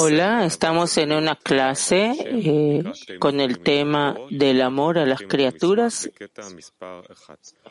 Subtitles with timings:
[0.00, 2.82] Hola, estamos en una clase eh,
[3.20, 6.10] con el tema del amor a las criaturas.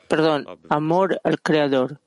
[0.07, 1.99] Perdón, amor al Creador.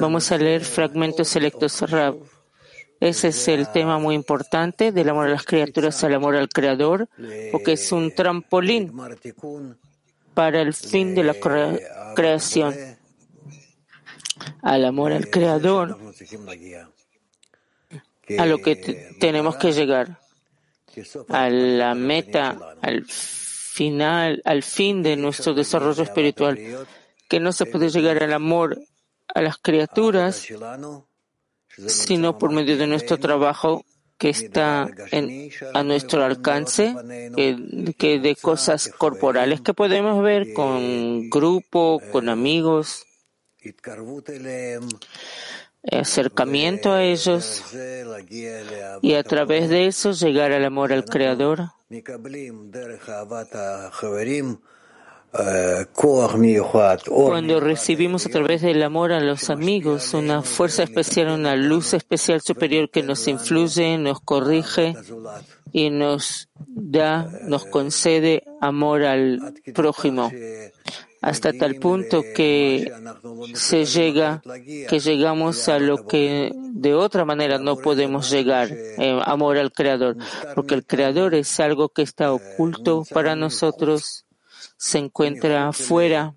[0.00, 1.84] Vamos a leer fragmentos selectos.
[2.98, 7.10] Ese es el tema muy importante del amor a las criaturas al amor al Creador,
[7.52, 8.90] porque es un trampolín
[10.32, 11.34] para el fin de la
[12.16, 12.97] creación
[14.62, 15.98] al amor al Creador,
[18.38, 18.76] a lo que
[19.18, 20.18] tenemos que llegar,
[21.28, 26.58] a la meta, al final, al fin de nuestro desarrollo espiritual,
[27.28, 28.80] que no se puede llegar al amor
[29.34, 30.46] a las criaturas,
[31.86, 33.84] sino por medio de nuestro trabajo
[34.18, 34.88] que está
[35.74, 36.94] a nuestro alcance,
[37.96, 43.06] que de cosas corporales que podemos ver con grupo, con amigos,
[45.90, 47.64] acercamiento a ellos
[49.02, 51.70] y a través de eso llegar al amor al Creador.
[57.04, 62.40] Cuando recibimos a través del amor a los amigos una fuerza especial, una luz especial
[62.40, 64.94] superior que nos influye, nos corrige
[65.70, 70.30] y nos da, nos concede amor al prójimo
[71.20, 72.92] hasta tal punto que
[73.54, 74.42] se llega,
[74.88, 80.16] que llegamos a lo que de otra manera no podemos llegar, eh, amor al Creador,
[80.54, 84.26] porque el Creador es algo que está oculto para nosotros,
[84.76, 86.34] se encuentra fuera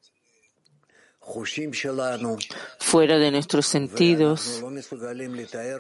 [2.80, 4.64] fuera de nuestros sentidos.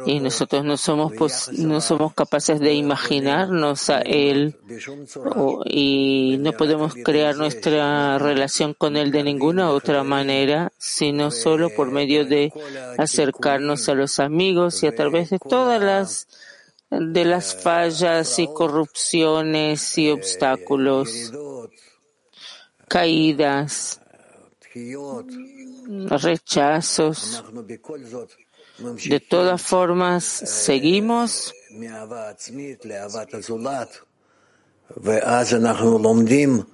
[0.06, 4.56] Y nosotros no somos, no somos capaces de imaginarnos a Él
[5.66, 11.92] y no podemos crear nuestra relación con Él de ninguna otra manera, sino solo por
[11.92, 12.53] medio de
[12.98, 16.28] acercarnos a los amigos y a través de todas las
[16.89, 21.31] de las fallas y corrupciones y obstáculos,
[22.89, 24.01] caídas
[26.21, 27.43] rechazos.
[29.08, 31.54] De todas formas, seguimos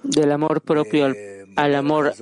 [0.04, 1.06] del amor propio
[1.56, 2.14] al, amor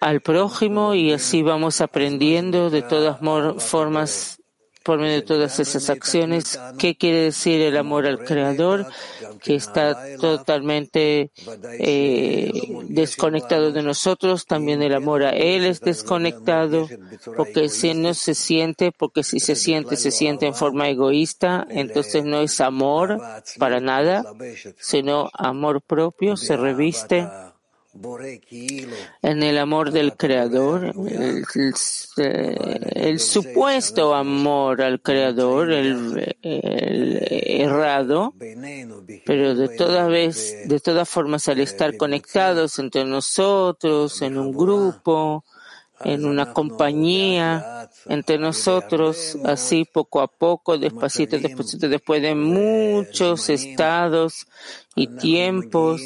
[0.00, 3.18] al prójimo y así vamos aprendiendo de todas
[3.62, 4.41] formas
[4.82, 6.58] por medio de todas esas acciones.
[6.78, 8.86] ¿Qué quiere decir el amor al Creador?
[9.40, 11.30] Que está totalmente
[11.78, 12.52] eh,
[12.88, 14.46] desconectado de nosotros.
[14.46, 16.88] También el amor a Él es desconectado,
[17.36, 22.24] porque si no se siente, porque si se siente, se siente en forma egoísta, entonces
[22.24, 23.20] no es amor
[23.58, 24.24] para nada,
[24.78, 27.28] sino amor propio, se reviste
[27.94, 30.94] en el amor del Creador,
[32.16, 38.34] el, supuesto amor al Creador, el, errado,
[39.26, 45.44] pero de todas vez, de todas formas, al estar conectados entre nosotros, en un grupo,
[46.04, 54.46] en una compañía, entre nosotros, así poco a poco, despacito, despacito, después de muchos estados
[54.94, 56.00] y tiempos,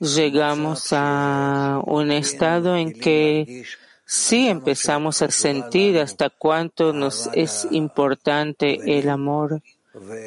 [0.00, 3.64] llegamos a un estado en que
[4.06, 9.62] sí empezamos a sentir hasta cuánto nos es importante el amor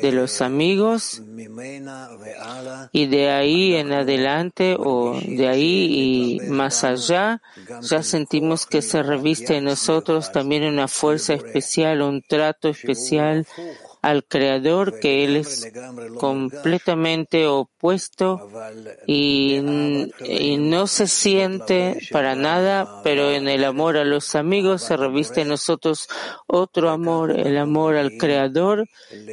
[0.02, 1.22] de los amigos
[2.92, 7.42] y de ahí en adelante o de ahí y más allá
[7.82, 13.48] ya sentimos que se reviste en nosotros también una fuerza especial, un trato especial
[14.04, 15.72] al Creador, que Él es
[16.20, 18.50] completamente opuesto
[19.08, 19.60] y,
[20.60, 25.48] no se siente para nada, pero en el amor a los amigos se reviste en
[25.48, 26.10] nosotros
[26.48, 28.88] otro amor, el amor al Creador,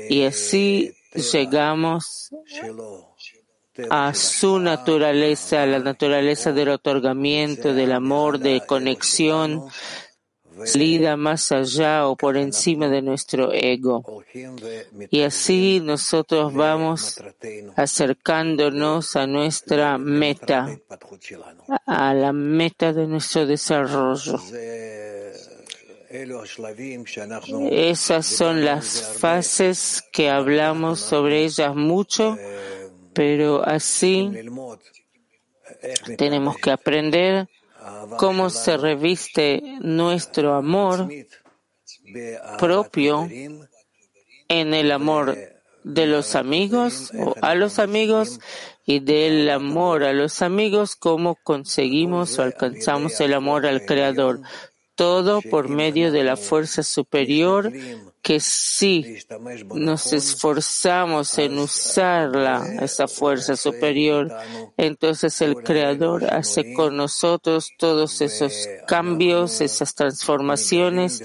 [0.08, 0.94] y así
[1.32, 2.30] llegamos
[3.90, 9.64] a su naturaleza, la naturaleza del otorgamiento, del amor, de conexión,
[10.64, 14.24] salida más allá o por encima de nuestro ego.
[15.10, 17.22] Y así nosotros vamos
[17.76, 20.68] acercándonos a nuestra meta,
[21.86, 24.40] a la meta de nuestro desarrollo.
[27.70, 32.36] Esas son las fases que hablamos sobre ellas mucho,
[33.12, 34.30] pero así
[36.16, 37.48] tenemos que aprender
[38.16, 41.08] cómo se reviste nuestro amor
[42.58, 43.28] propio
[44.48, 45.36] en el amor
[45.84, 48.40] de los amigos o a los amigos
[48.84, 54.40] y del amor a los amigos, cómo conseguimos o alcanzamos el amor al Creador.
[55.00, 57.72] Todo por medio de la fuerza superior
[58.20, 59.16] que si
[59.74, 64.30] nos esforzamos en usarla, esa fuerza superior,
[64.76, 71.24] entonces el Creador hace con nosotros todos esos cambios, esas transformaciones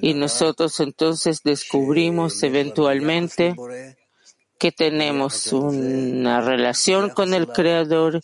[0.00, 3.54] y nosotros entonces descubrimos eventualmente
[4.62, 8.20] que tenemos una relación con el Creador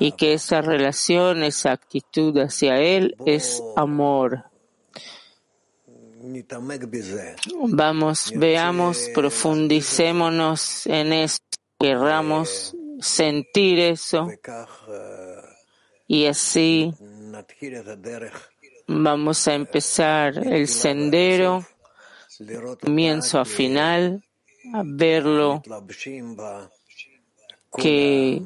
[0.00, 4.44] y que esa relación, esa actitud hacia Él es amor.
[7.68, 11.40] Vamos, veamos, profundicémonos en eso,
[11.78, 14.30] querramos sentir eso
[16.06, 16.94] y así
[18.86, 21.66] vamos a empezar el sendero,
[22.80, 24.24] comienzo a final,
[24.84, 25.62] verlo
[27.76, 28.42] que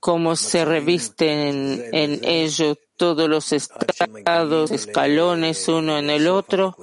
[0.00, 6.76] cómo se revisten en ello todos los estados, escalones uno en el otro,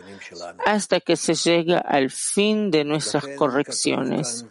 [0.65, 4.45] hasta que se llega al fin de nuestras correcciones.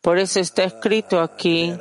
[0.00, 1.72] Por eso está escrito aquí,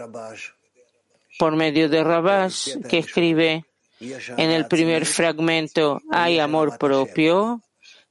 [1.40, 3.66] por medio de Rabash, que escribe
[4.00, 7.62] en el primer fragmento, hay amor propio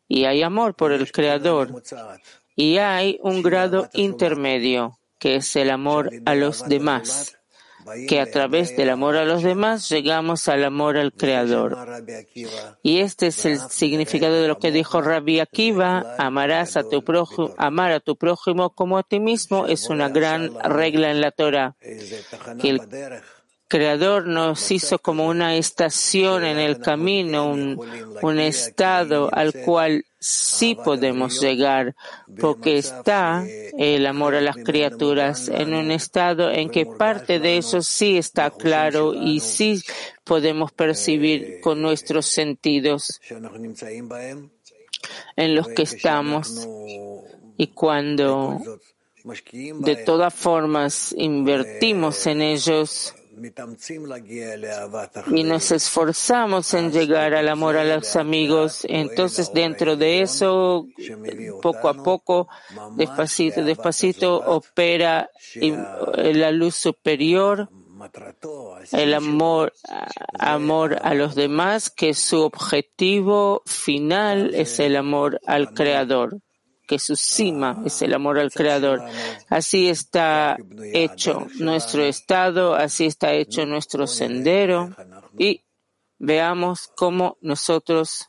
[0.08, 1.82] y hay amor por el Creador.
[2.56, 7.38] Y hay un grado intermedio, que es el amor a los demás,
[8.08, 11.76] que a través del amor a los demás llegamos al amor al Creador.
[12.82, 17.54] Y este es el significado de lo que dijo Rabbi Akiva, amarás a tu prójimo,
[17.56, 21.76] amar a tu prójimo como a ti mismo es una gran regla en la Torah.
[21.82, 22.80] el
[23.70, 31.40] Creador nos hizo como una estación en el camino, un, estado al cual sí podemos
[31.40, 31.94] llegar,
[32.40, 33.46] porque está
[33.78, 38.50] el amor a las criaturas en un estado en que parte de eso sí está
[38.50, 39.80] claro y sí
[40.24, 43.20] podemos percibir con nuestros sentidos
[45.36, 46.66] en los que estamos.
[47.56, 48.60] Y cuando
[49.52, 53.14] de todas formas invertimos en ellos,
[55.32, 58.86] y nos esforzamos en llegar al amor a los amigos.
[58.88, 60.86] Entonces, dentro de eso,
[61.62, 62.48] poco a poco,
[62.96, 67.68] despacito, despacito, opera la luz superior,
[68.92, 69.72] el amor,
[70.38, 76.40] amor a los demás, que su objetivo final es el amor al Creador
[76.90, 79.00] que su cima es el amor al Creador.
[79.48, 80.56] Así está
[80.92, 84.90] hecho nuestro estado, así está hecho nuestro sendero
[85.38, 85.62] y
[86.18, 88.28] veamos cómo nosotros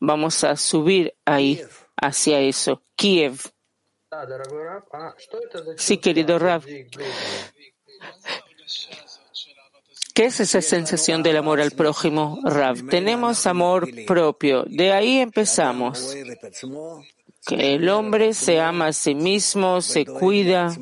[0.00, 1.62] vamos a subir ahí
[1.96, 2.82] hacia eso.
[2.94, 3.40] Kiev.
[5.78, 6.62] Sí, querido Rav.
[10.14, 12.88] ¿Qué es esa sensación del amor al prójimo, Rav?
[12.88, 14.64] Tenemos amor propio.
[14.66, 16.14] De ahí empezamos.
[17.46, 20.76] Que el hombre se ama a sí mismo, se cuida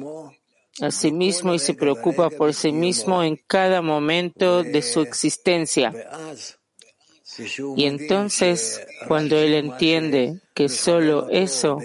[0.81, 5.93] a sí mismo y se preocupa por sí mismo en cada momento de su existencia.
[7.77, 11.79] Y entonces, cuando él entiende que solo eso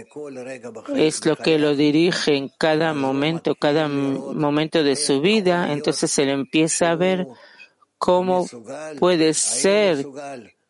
[0.96, 6.30] es lo que lo dirige en cada momento, cada momento de su vida, entonces él
[6.30, 7.28] empieza a ver
[7.98, 8.48] cómo
[9.00, 10.06] puede ser,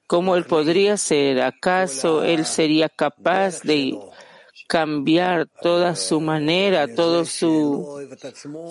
[0.07, 1.41] cómo él podría ser.
[1.41, 3.97] ¿Acaso él sería capaz de
[4.73, 8.07] cambiar toda su manera, toda su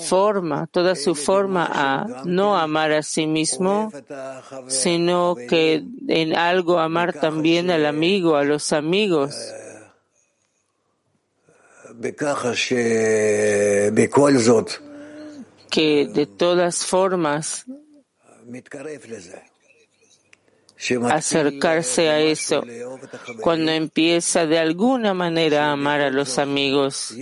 [0.08, 3.92] forma, toda su forma a no amar a sí mismo,
[4.66, 9.36] sino que en algo amar también al amigo, a los amigos.
[15.70, 17.64] Que de todas formas
[21.10, 22.64] acercarse a eso
[23.40, 27.14] cuando empieza de alguna manera a amar a los amigos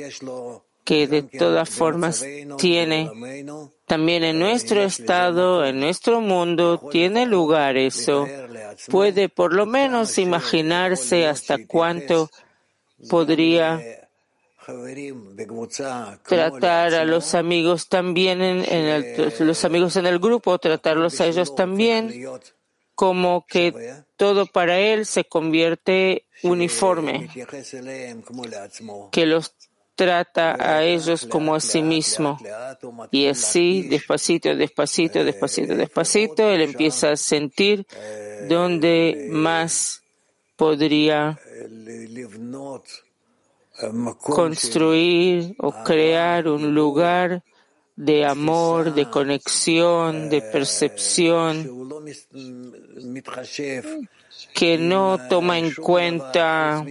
[0.85, 2.25] que de todas formas
[2.59, 3.11] tiene
[3.87, 8.27] también en nuestro estado, en nuestro mundo, tiene lugar eso.
[8.89, 12.31] Puede por lo menos imaginarse hasta cuánto
[13.09, 13.81] podría
[16.25, 22.13] tratar a los amigos también en, los amigos en el grupo, tratarlos a ellos también
[23.01, 23.73] como que
[24.19, 27.31] todo para él se convierte uniforme,
[29.11, 29.55] que los
[29.95, 32.39] trata a ellos como a sí mismo.
[33.11, 37.87] Y así, despacito, despacito, despacito, despacito, él empieza a sentir
[38.51, 40.03] dónde más
[40.57, 41.41] podría
[44.19, 47.43] construir o crear un lugar
[48.01, 51.91] de amor, de conexión, de percepción,
[54.55, 56.83] que no toma en cuenta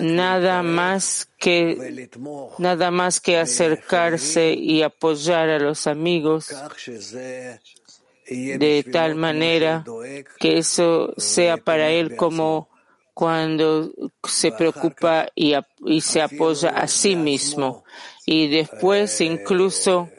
[0.00, 2.10] nada más que
[2.58, 6.52] nada más que acercarse y apoyar a los amigos
[8.28, 9.84] de tal manera
[10.40, 12.68] que eso sea para él como
[13.12, 13.92] cuando
[14.28, 15.54] se preocupa y,
[15.86, 17.84] y se apoya a sí mismo
[18.26, 20.13] y después incluso eh,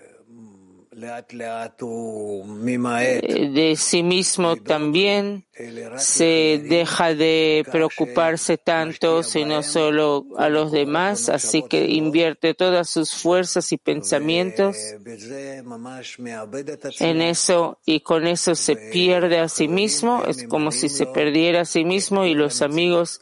[3.51, 5.45] de sí mismo también
[5.97, 13.13] se deja de preocuparse tanto, sino solo a los demás, así que invierte todas sus
[13.13, 14.77] fuerzas y pensamientos
[16.99, 21.61] en eso y con eso se pierde a sí mismo, es como si se perdiera
[21.61, 23.19] a sí mismo y los amigos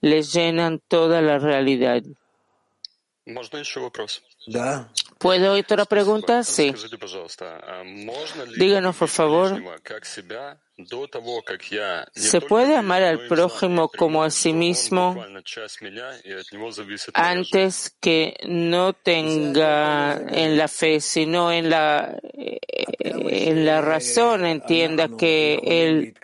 [0.00, 2.02] le llenan toda la realidad.
[5.18, 6.44] ¿Puedo otra pregunta?
[6.44, 6.72] Sí.
[8.56, 9.60] Díganos, por favor.
[12.14, 15.16] ¿Se puede amar al prójimo como a sí mismo
[17.14, 25.58] antes que no tenga en la fe, sino en la, en la razón entienda que
[25.64, 26.14] el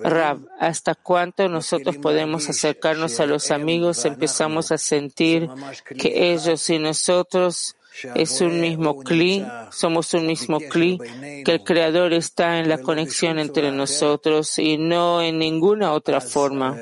[0.00, 5.48] Rab, hasta cuánto nosotros podemos acercarnos a los amigos, empezamos a sentir
[5.96, 7.76] que ellos y nosotros
[8.14, 10.98] es un mismo cli, somos un mismo cli,
[11.44, 16.76] que el Creador está en la conexión entre nosotros y no en ninguna otra forma.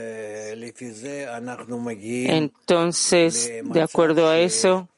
[2.27, 4.89] Entonces, de acuerdo a eso,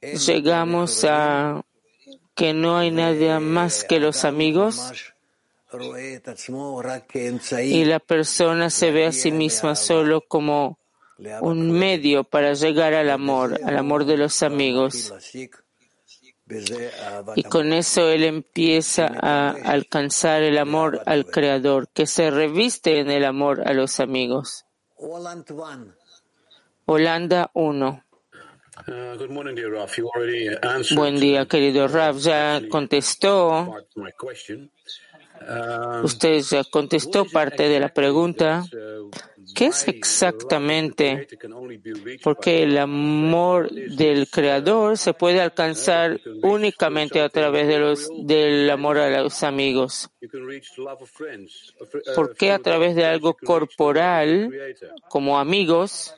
[0.00, 1.62] llegamos a
[2.34, 4.92] que no hay nadie más que los amigos
[7.62, 10.78] y la persona se ve a sí misma solo como
[11.40, 15.12] un medio para llegar al amor, al amor de los amigos.
[17.36, 23.10] Y con eso él empieza a alcanzar el amor al Creador, que se reviste en
[23.10, 24.64] el amor a los amigos.
[26.86, 28.04] Holanda 1.
[30.94, 32.16] Buen día, querido Raf.
[32.18, 33.74] Ya contestó
[36.02, 38.64] Usted ya contestó parte de la pregunta.
[39.54, 41.26] ¿Qué es exactamente?
[42.22, 48.98] Porque el amor del Creador se puede alcanzar únicamente a través de los, del amor
[48.98, 50.10] a los amigos.
[52.14, 54.50] ¿Por qué a través de algo corporal,
[55.08, 56.14] como amigos,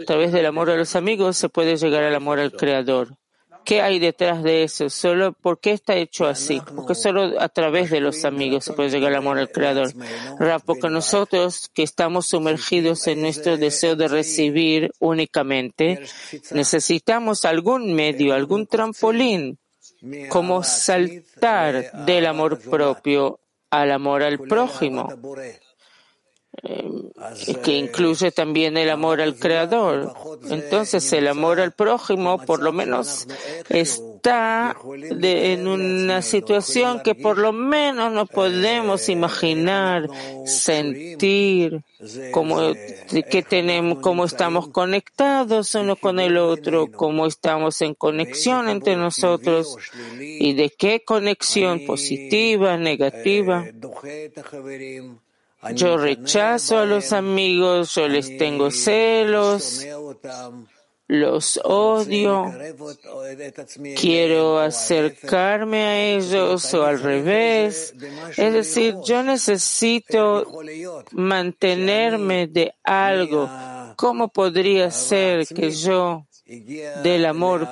[0.00, 3.16] a través del amor a los amigos se puede llegar al amor al Creador?
[3.64, 4.90] ¿Qué hay detrás de eso?
[4.90, 6.60] Solo, ¿Por qué está hecho así?
[6.74, 9.92] Porque solo a través de los amigos se puede llegar al amor al Creador.
[10.64, 16.00] Porque nosotros que estamos sumergidos en nuestro deseo de recibir únicamente,
[16.52, 19.58] necesitamos algún medio, algún trampolín,
[20.28, 23.40] como saltar del amor propio
[23.70, 25.08] al amor al prójimo.
[26.62, 26.84] Eh,
[27.64, 30.12] que incluye también el amor al Creador.
[30.50, 33.26] Entonces el amor al prójimo por lo menos
[33.70, 34.76] está
[35.22, 40.08] en una situación que por lo menos no podemos imaginar,
[40.44, 41.82] sentir,
[42.32, 42.58] cómo,
[43.30, 49.78] que tenemos, cómo estamos conectados uno con el otro, cómo estamos en conexión entre nosotros
[50.20, 53.64] y de qué conexión positiva, negativa.
[55.74, 59.86] Yo rechazo a los amigos, yo les tengo celos,
[61.06, 62.52] los odio,
[64.00, 67.94] quiero acercarme a ellos o al revés.
[68.36, 70.46] Es decir, yo necesito
[71.12, 73.48] mantenerme de algo.
[73.96, 76.26] ¿Cómo podría ser que yo
[77.02, 77.68] del amor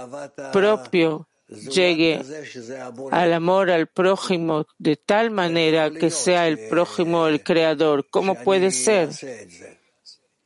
[0.52, 2.22] propio llegue
[3.10, 8.08] al amor al prójimo de tal manera que sea el prójimo el creador.
[8.10, 9.10] ¿Cómo puede ser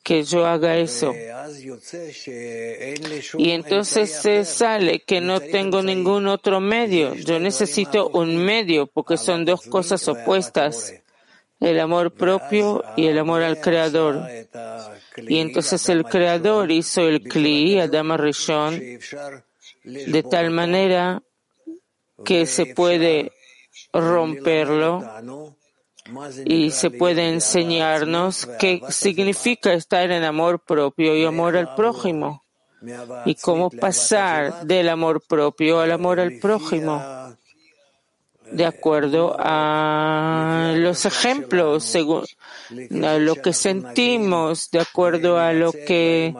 [0.03, 1.15] que yo haga eso?
[3.39, 7.15] Y entonces se sale que no tengo ningún otro medio.
[7.15, 10.95] Yo necesito un medio porque son dos cosas opuestas.
[11.61, 14.29] El amor propio y el amor al creador.
[15.17, 18.79] Y entonces el creador hizo el Kli, Adama Rishon,
[19.85, 21.23] de tal manera
[22.25, 23.33] que se puede
[23.93, 25.03] romperlo
[26.45, 32.43] y se puede enseñarnos qué significa estar en amor propio y amor al prójimo.
[33.25, 37.03] y cómo pasar del amor propio al amor al prójimo.
[38.51, 41.95] de acuerdo a los ejemplos
[42.71, 46.35] lo que sentimos, de acuerdo a lo que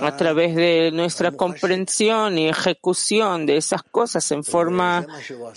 [0.00, 5.06] a través de nuestra comprensión y ejecución de esas cosas en forma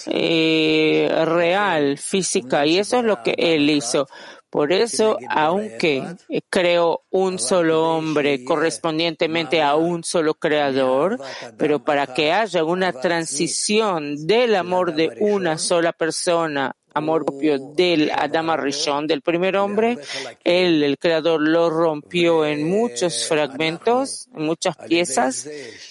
[0.07, 4.07] eh, real, física, y eso es lo que él hizo.
[4.50, 6.03] Por eso, aunque
[6.50, 11.19] creo un solo hombre correspondientemente a un solo creador,
[11.57, 18.11] pero para que haya una transición del amor de una sola persona amor propio del
[18.11, 19.97] Adama Rishon, del primer hombre,
[20.43, 25.47] él, el creador, lo rompió en muchos fragmentos, en muchas piezas,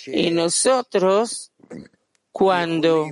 [0.07, 1.53] y nosotros,
[2.33, 3.07] cuando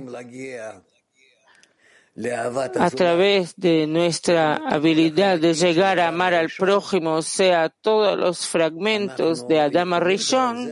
[2.79, 8.47] a través de nuestra habilidad de llegar a amar al prójimo, o sea, todos los
[8.47, 10.71] fragmentos de Adama Rishon,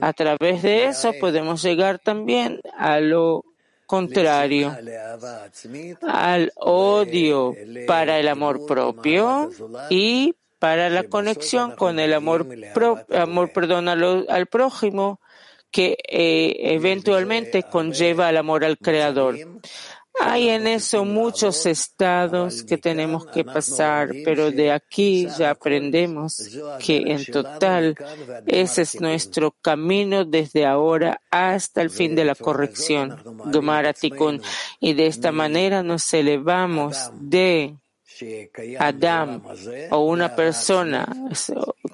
[0.00, 3.47] a través de eso podemos llegar también a lo
[3.88, 4.76] contrario,
[6.06, 7.54] al odio
[7.86, 9.50] para el amor propio
[9.88, 12.46] y para la conexión con el amor,
[13.16, 15.20] amor perdón, al, prójimo
[15.70, 19.36] que eh, eventualmente conlleva el amor al Creador.
[20.28, 26.98] Hay en eso muchos estados que tenemos que pasar, pero de aquí ya aprendemos que
[26.98, 27.94] en total
[28.46, 33.16] ese es nuestro camino desde ahora hasta el fin de la corrección,
[34.80, 37.76] Y de esta manera nos elevamos de
[38.78, 39.42] Adam
[39.90, 41.08] o una persona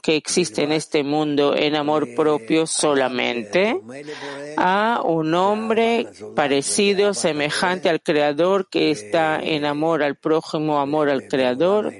[0.04, 3.80] que existe en este mundo en amor propio solamente
[4.58, 6.06] a un hombre
[6.37, 11.94] parecido, semejante al Creador que está en amor al prójimo, amor al Creador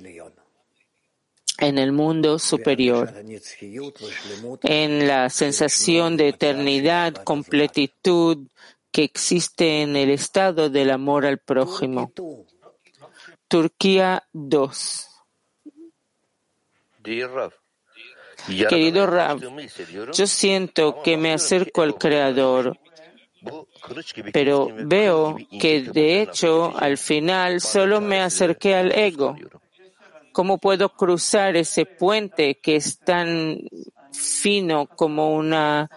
[1.59, 3.11] en el mundo superior,
[4.65, 8.49] en la sensación de eternidad, completitud
[8.93, 12.13] que existe en el estado del amor al prójimo.
[13.49, 15.09] Turquía 2.
[18.47, 19.41] Querido Rav,
[20.13, 22.79] yo siento que me acerco al Creador,
[24.33, 29.37] pero veo que de hecho al final solo me acerqué al ego.
[30.33, 33.61] ¿Cómo puedo cruzar ese puente que es tan
[34.13, 35.89] fino como una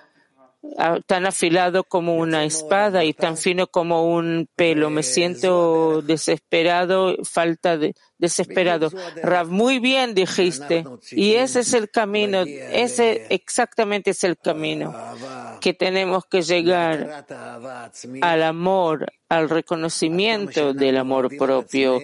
[1.05, 4.89] tan afilado como una espada y tan fino como un pelo.
[4.89, 8.89] Me siento desesperado, falta de desesperado.
[9.21, 10.85] Rav, muy bien dijiste.
[11.11, 14.95] Y ese es el camino, ese exactamente es el camino
[15.61, 17.25] que tenemos que llegar
[18.21, 21.99] al amor, al reconocimiento del amor propio,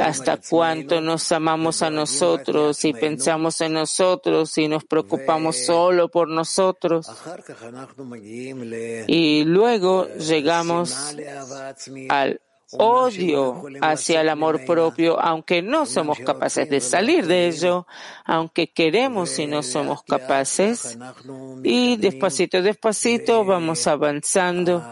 [0.00, 6.28] hasta cuánto nos amamos a nosotros y pensamos en nosotros y nos preocupamos solo por
[6.28, 7.06] nosotros.
[9.06, 11.14] Y luego llegamos
[12.08, 12.40] al
[12.78, 17.86] odio hacia el amor propio, aunque no somos capaces de salir de ello,
[18.24, 20.98] aunque queremos y no somos capaces.
[21.62, 24.82] Y despacito, despacito vamos avanzando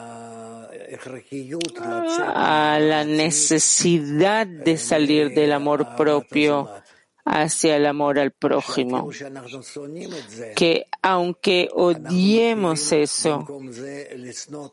[2.35, 6.69] a la necesidad de salir del amor propio
[7.25, 9.11] hacia el amor al prójimo,
[10.57, 13.47] que aunque odiemos eso,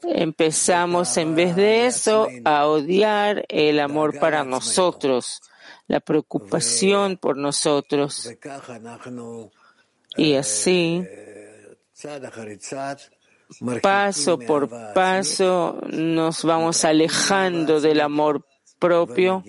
[0.03, 5.41] empezamos en vez de eso a odiar el amor para nosotros,
[5.87, 8.29] la preocupación por nosotros.
[10.17, 11.03] Y así,
[13.81, 18.45] paso por paso, nos vamos alejando del amor
[18.79, 19.43] propio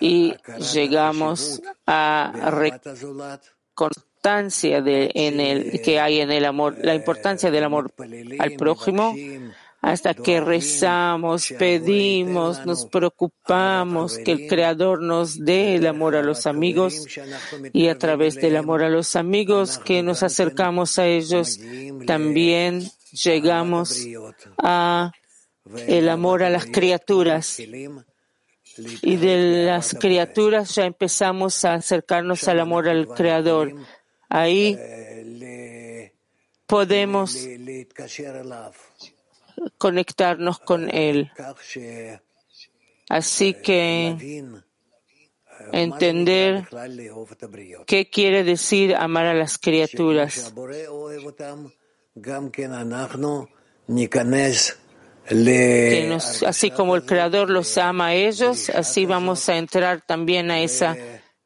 [0.00, 0.34] y
[0.72, 2.32] llegamos a
[3.74, 7.92] constancia de, en el, que hay en el amor, la importancia del amor
[8.38, 9.14] al prójimo,
[9.80, 16.46] hasta que rezamos, pedimos, nos preocupamos que el Creador nos dé el amor a los
[16.46, 17.06] amigos
[17.72, 21.58] y a través del amor a los amigos que nos acercamos a ellos,
[22.06, 24.06] también llegamos
[24.58, 25.12] a
[25.86, 27.58] el amor a las criaturas
[28.76, 33.74] y de las criaturas ya empezamos a acercarnos al amor al Creador.
[34.28, 34.78] Ahí
[36.66, 37.36] podemos
[39.78, 41.30] conectarnos con Él.
[43.08, 44.44] Así que
[45.72, 46.68] entender
[47.86, 50.52] qué quiere decir amar a las criaturas
[56.46, 60.96] así como el Creador los ama a ellos, así vamos a entrar también a esa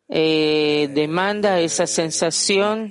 [0.08, 2.90] eh, demanda, a esa sensación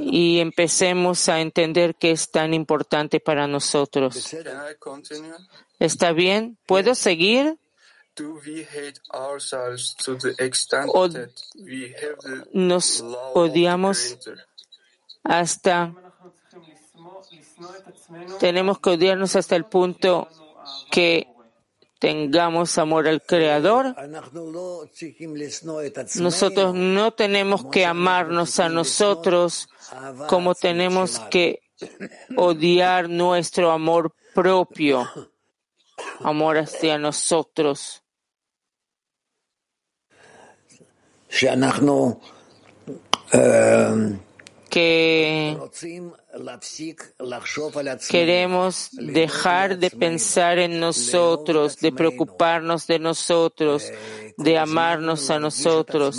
[0.00, 4.34] y empecemos a entender que es tan importante para nosotros.
[5.78, 6.58] ¿Está bien?
[6.66, 7.56] ¿Puedo seguir?
[12.52, 14.18] nos odiamos
[15.22, 15.94] hasta
[18.38, 20.28] tenemos que odiarnos hasta el punto
[20.90, 21.28] que
[21.98, 23.94] tengamos amor al Creador.
[26.16, 29.68] Nosotros no tenemos que amarnos a nosotros
[30.28, 31.60] como tenemos que
[32.36, 35.08] odiar nuestro amor propio,
[36.20, 38.02] amor hacia nosotros
[44.70, 45.58] que
[48.10, 53.92] queremos dejar de pensar en nosotros, de preocuparnos de nosotros,
[54.36, 56.18] de amarnos a nosotros,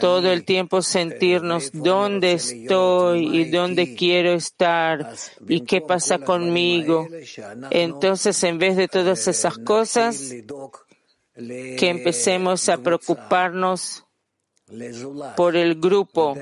[0.00, 5.14] todo el tiempo sentirnos dónde estoy y dónde quiero estar
[5.48, 7.08] y qué pasa conmigo.
[7.70, 10.34] Entonces, en vez de todas esas cosas,
[11.34, 14.03] que empecemos a preocuparnos
[15.36, 16.34] por el grupo,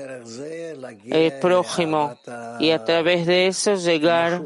[1.05, 2.17] el prójimo,
[2.59, 4.41] y a través de eso llegar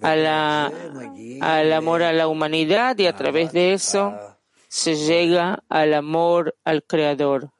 [0.00, 0.72] a la,
[1.40, 4.14] al amor a la humanidad y a través de eso
[4.68, 7.50] se llega al amor al Creador.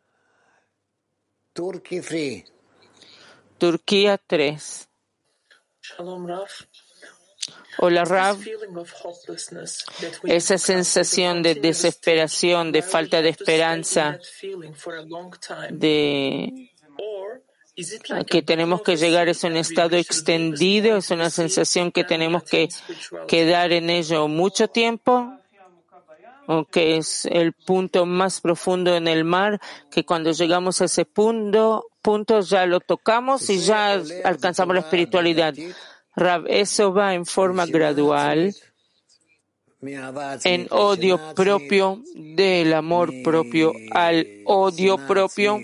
[3.58, 4.88] Turquía 3.
[7.86, 8.38] Hola Rav,
[10.22, 14.18] esa sensación de desesperación, de falta de esperanza,
[15.70, 16.70] de
[18.26, 22.70] que tenemos que llegar es un estado extendido, es una sensación que tenemos que
[23.28, 25.38] quedar en ello mucho tiempo,
[26.46, 31.04] o que es el punto más profundo en el mar, que cuando llegamos a ese
[31.04, 35.52] punto, punto ya lo tocamos y ya alcanzamos la espiritualidad.
[36.16, 38.54] Rab, eso va en forma gradual
[40.44, 45.60] en odio propio del amor propio al odio propio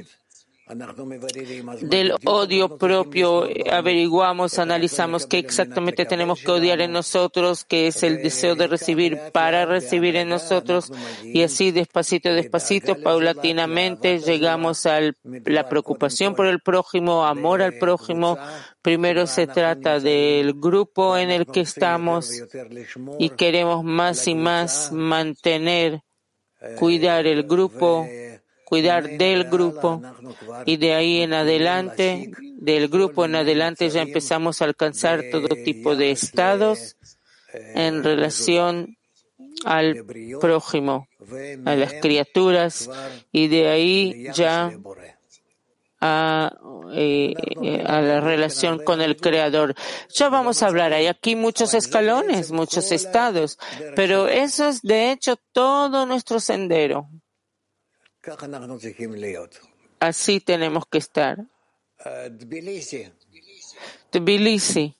[1.83, 8.23] del odio propio averiguamos, analizamos qué exactamente tenemos que odiar en nosotros, qué es el
[8.23, 10.93] deseo de recibir para recibir en nosotros
[11.25, 18.39] y así despacito, despacito, paulatinamente llegamos a la preocupación por el prójimo, amor al prójimo.
[18.83, 22.31] Primero se trata del grupo en el que estamos
[23.19, 26.03] y queremos más y más mantener,
[26.79, 28.07] cuidar el grupo
[28.71, 30.01] cuidar del grupo.
[30.65, 35.97] Y de ahí en adelante, del grupo en adelante ya empezamos a alcanzar todo tipo
[35.97, 36.97] de estados
[37.53, 38.97] en relación
[39.65, 40.05] al
[40.41, 41.09] prójimo,
[41.65, 42.89] a las criaturas.
[43.33, 44.73] Y de ahí ya
[46.01, 46.57] a,
[46.93, 47.35] eh,
[47.85, 49.75] a, la relación con el Creador.
[50.15, 53.59] Ya vamos a hablar, hay aquí muchos escalones, muchos estados,
[53.97, 57.09] pero eso es de hecho todo nuestro sendero.
[59.99, 61.39] Así tenemos que estar.
[64.11, 64.97] Tbilisi.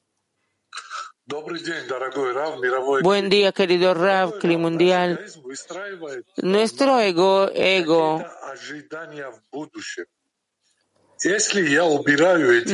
[3.03, 5.25] Buen día, querido Rav, Mundial.
[6.43, 8.25] Nuestro ego, ego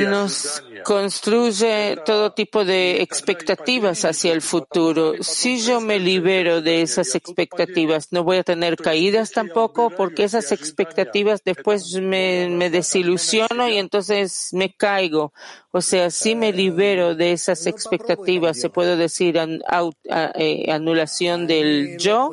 [0.09, 5.14] nos construye todo tipo de expectativas hacia el futuro.
[5.20, 10.52] Si yo me libero de esas expectativas, no voy a tener caídas tampoco, porque esas
[10.52, 15.32] expectativas después me, desilusiono y entonces me caigo.
[15.72, 22.32] O sea, si me libero de esas expectativas, se puede decir eh, anulación del yo.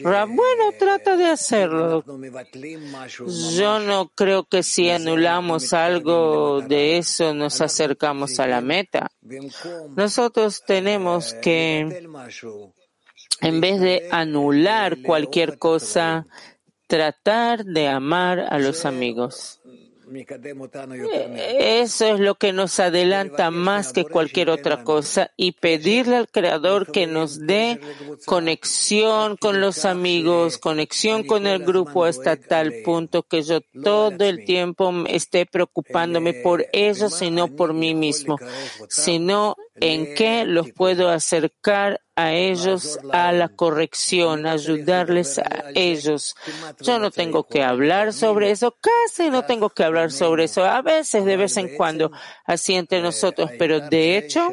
[0.00, 2.04] Bueno, trata de hacerlo.
[3.56, 9.10] Yo no creo que si anulamos algo de eso nos acercamos a la meta.
[9.96, 11.80] Nosotros tenemos que,
[13.40, 16.26] en vez de anular cualquier cosa,
[16.86, 19.60] tratar de amar a los amigos.
[20.16, 26.28] Eh, eso es lo que nos adelanta más que cualquier otra cosa y pedirle al
[26.28, 27.80] Creador que nos dé
[28.24, 34.44] conexión con los amigos, conexión con el grupo hasta tal punto que yo todo el
[34.44, 38.38] tiempo esté preocupándome por ellos y no por mí mismo,
[38.88, 46.36] sino en qué los puedo acercar a ellos a la corrección, ayudarles a ellos.
[46.80, 50.80] Yo no tengo que hablar sobre eso, casi no tengo que hablar sobre eso, a
[50.82, 52.12] veces, de vez en cuando,
[52.44, 54.48] así entre nosotros, pero de hecho,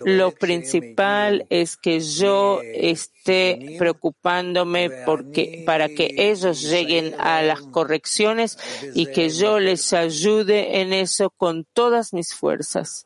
[0.00, 8.58] lo principal es que yo esté preocupándome porque, para que ellos lleguen a las correcciones
[8.94, 13.05] y que yo les ayude en eso con todas mis fuerzas.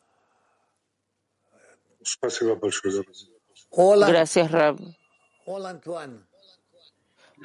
[4.08, 4.78] Gracias, Rab.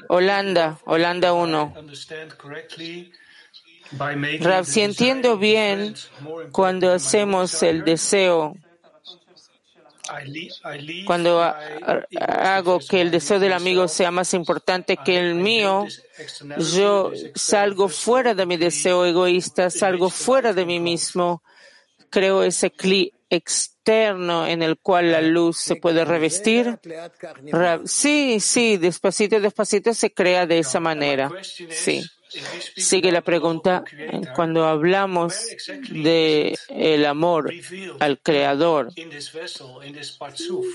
[0.10, 1.74] Holanda, Holanda 1.
[4.40, 5.96] Rav, si entiendo bien,
[6.52, 8.56] cuando hacemos el deseo,
[11.06, 15.86] cuando hago que el deseo del amigo sea más importante que el mío,
[16.74, 21.44] yo salgo fuera de mi deseo egoísta, salgo fuera de mí mismo,
[22.10, 26.80] creo ese cli externo en el cual la luz se puede revestir.
[27.86, 31.32] Sí, sí, despacito, despacito se crea de esa manera.
[31.70, 32.04] Sí.
[32.76, 33.84] Sigue la pregunta.
[34.36, 35.36] Cuando hablamos
[35.90, 37.54] de el amor
[38.00, 38.90] al Creador,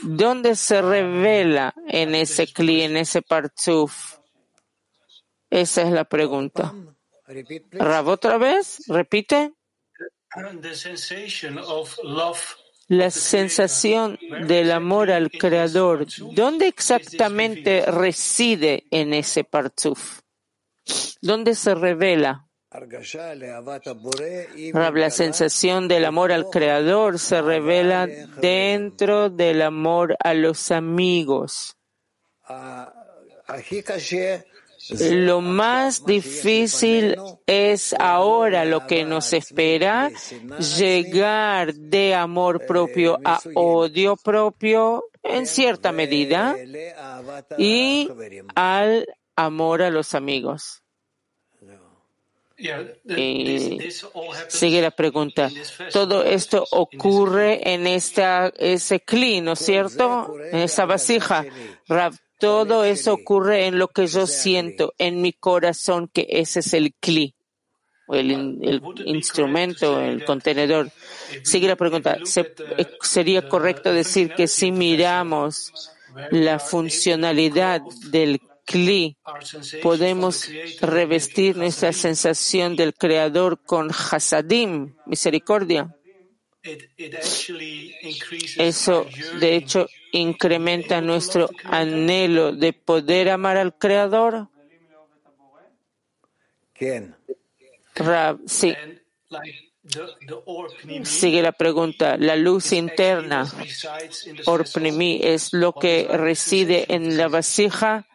[0.03, 4.19] ¿dónde se revela en ese cli, en ese partzuf?
[5.51, 6.73] Esa es la pregunta.
[7.73, 9.53] Rab, otra vez, repite.
[12.89, 20.21] La sensación del amor al Creador, ¿dónde exactamente reside en ese partzuf?
[21.21, 22.47] ¿Dónde se revela?
[24.73, 31.77] La sensación del amor al Creador se revela dentro del amor a los amigos.
[34.89, 37.17] Lo más difícil
[37.47, 40.11] es ahora lo que nos espera,
[40.79, 46.57] llegar de amor propio a odio propio en cierta medida
[47.59, 48.09] y
[48.55, 50.83] al amor a los amigos.
[52.57, 53.79] Y
[54.49, 55.51] sigue la pregunta.
[55.93, 60.35] Todo esto ocurre en esta, ese cli, ¿no es cierto?
[60.53, 61.45] En esa vasija.
[62.41, 66.95] Todo eso ocurre en lo que yo siento, en mi corazón, que ese es el
[66.95, 67.35] cli,
[68.09, 68.31] el,
[68.63, 70.91] el instrumento, el contenedor.
[71.45, 72.17] Sigue la pregunta.
[72.17, 75.73] Eh, ¿Sería correcto decir que si miramos
[76.31, 78.41] la funcionalidad del
[79.83, 80.49] podemos
[80.81, 85.97] revestir nuestra sensación del Creador con hasadim, misericordia.
[88.59, 89.07] Eso,
[89.41, 94.49] de hecho, incrementa nuestro anhelo de poder amar al Creador.
[98.47, 98.75] sí.
[101.03, 102.17] Sigue la pregunta.
[102.17, 103.51] La luz interna,
[104.47, 108.07] Orpnimi, es lo que reside en la vasija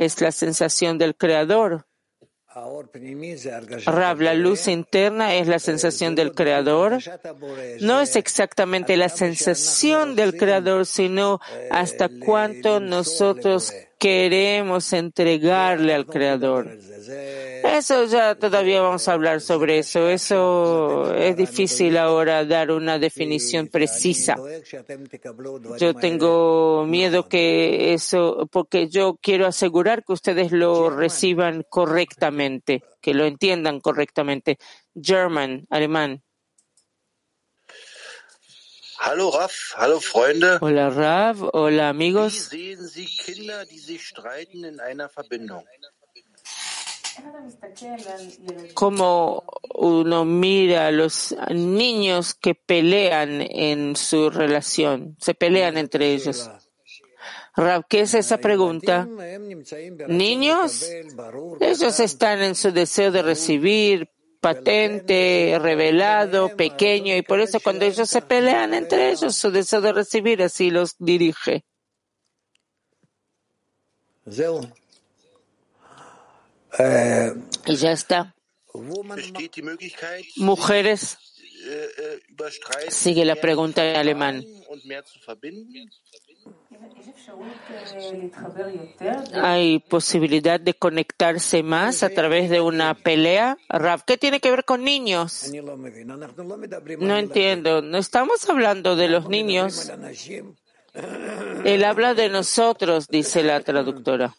[0.00, 1.86] es la sensación del Creador.
[3.86, 6.98] Rab, la luz interna es la sensación del Creador.
[7.80, 16.78] No es exactamente la sensación del Creador, sino hasta cuánto nosotros queremos entregarle al Creador.
[17.62, 20.08] Eso ya todavía vamos a hablar sobre eso.
[20.08, 24.36] Eso es difícil ahora dar una definición precisa.
[25.78, 33.12] Yo tengo miedo que eso, porque yo quiero asegurar que ustedes lo reciban correctamente, que
[33.12, 34.56] lo entiendan correctamente.
[34.94, 36.22] German, alemán.
[39.02, 40.58] Hallo Raf, hallo Freunde.
[40.60, 42.50] Hola Rav, hola amigos.
[48.74, 56.50] Cómo uno mira a los niños que pelean en su relación, se pelean entre ellos.
[57.56, 59.08] Rab, ¿qué es esa pregunta?
[60.08, 60.86] Niños,
[61.60, 68.08] ellos están en su deseo de recibir, patente, revelado, pequeño, y por eso cuando ellos
[68.08, 71.64] se pelean entre ellos, su deseo de recibir así los dirige.
[77.66, 78.34] Y ya está.
[80.36, 81.18] Mujeres,
[82.88, 84.44] sigue la pregunta en alemán.
[89.34, 93.56] ¿Hay posibilidad de conectarse más a través de una pelea?
[93.68, 95.50] Rav, ¿qué tiene que ver con niños?
[96.98, 97.82] No entiendo.
[97.82, 99.90] No estamos hablando de los niños.
[101.64, 104.34] Él habla de nosotros, dice la traductora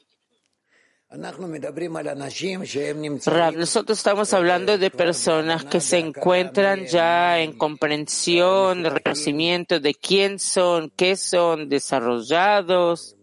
[3.56, 10.90] nosotros estamos hablando de personas que se encuentran ya en comprensión, reconocimiento de quién son,
[10.96, 13.18] qué son, desarrollados,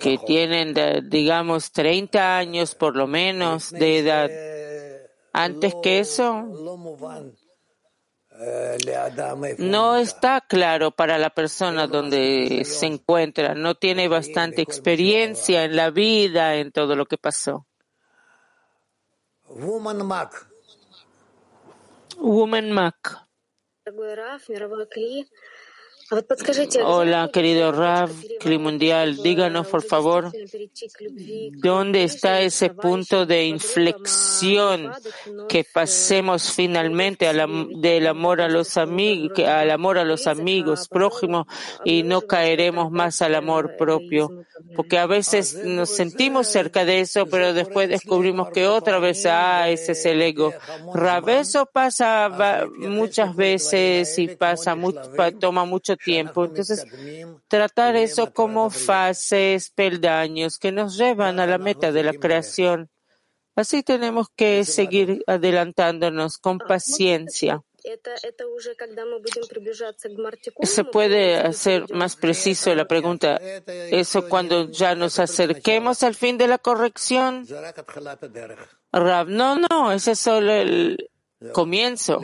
[0.00, 0.74] que tienen,
[1.10, 4.30] digamos, 30 años por lo menos de edad.
[5.34, 6.46] Antes que eso,
[9.58, 15.90] no está claro para la persona donde se encuentra, no tiene bastante experiencia en la
[15.90, 17.66] vida, en todo lo que pasó.
[19.48, 20.48] Woman Mac.
[22.16, 23.26] Woman Mac.
[26.84, 28.10] Hola, querido Rav,
[28.58, 30.30] Mundial, díganos por favor
[31.54, 34.92] dónde está ese punto de inflexión
[35.48, 37.30] que pasemos finalmente
[37.76, 41.46] del amor a los amigos, al amor a los amigos prójimos
[41.82, 44.44] y no caeremos más al amor propio,
[44.76, 49.70] porque a veces nos sentimos cerca de eso, pero después descubrimos que otra vez, ah,
[49.70, 50.52] ese es el ego.
[50.92, 52.28] Rav, eso pasa
[52.76, 54.76] muchas veces y pasa
[55.40, 56.44] toma mucho tiempo.
[56.44, 56.84] Entonces,
[57.48, 62.90] tratar eso como fases, peldaños que nos llevan a la meta de la creación.
[63.54, 67.62] Así tenemos que seguir adelantándonos con paciencia.
[70.62, 73.40] ¿Se puede hacer más preciso la pregunta?
[73.66, 77.46] ¿Eso cuando ya nos acerquemos al fin de la corrección?
[78.92, 81.10] no, no, ese es solo el
[81.52, 82.20] comienzo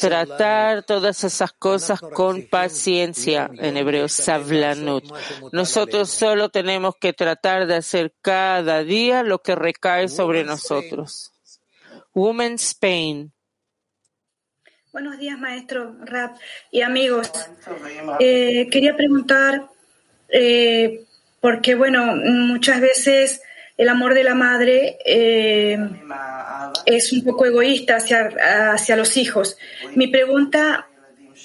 [0.00, 5.04] tratar todas esas cosas con paciencia, en hebreo, savlanut.
[5.52, 11.32] Nosotros solo tenemos que tratar de hacer cada día lo que recae sobre nosotros.
[12.12, 13.32] Woman Spain.
[14.92, 16.36] Buenos días, maestro Rap
[16.70, 17.30] y amigos.
[18.18, 19.68] Eh, quería preguntar,
[20.28, 21.04] eh,
[21.40, 23.42] porque bueno, muchas veces
[23.76, 25.78] el amor de la madre eh,
[26.86, 28.30] es un poco egoísta hacia,
[28.72, 29.58] hacia los hijos.
[29.94, 30.88] Mi pregunta,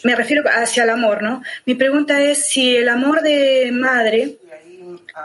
[0.03, 1.43] me refiero hacia el amor, ¿no?
[1.65, 4.37] Mi pregunta es si el amor de madre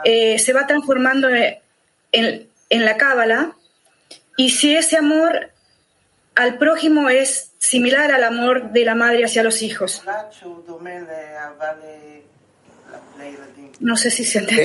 [0.05, 3.53] eh, se va transformando en, en la cábala
[4.37, 5.51] y si ese amor
[6.35, 10.03] al prójimo es similar al amor de la madre hacia los hijos.
[13.81, 14.62] No sé si se entiende.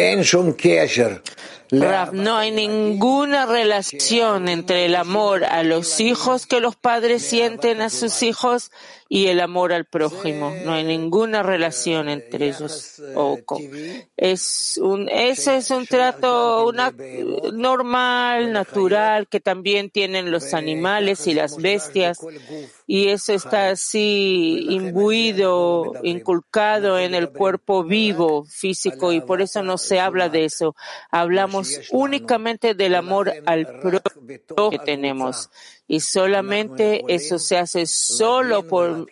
[1.72, 7.90] No hay ninguna relación entre el amor a los hijos que los padres sienten a
[7.90, 8.72] sus hijos
[9.08, 10.54] y el amor al prójimo.
[10.66, 13.02] No hay ninguna relación entre ellos.
[14.18, 16.94] Es un, eso es un trato una,
[17.54, 22.20] normal, natural, que también tienen los animales y las bestias.
[22.94, 29.78] Y eso está así imbuido, inculcado en el cuerpo vivo, físico, y por eso no
[29.78, 30.76] se habla de eso.
[31.10, 35.50] Hablamos únicamente del amor al prójimo que tenemos.
[35.88, 39.08] y solamente eso se hace solo por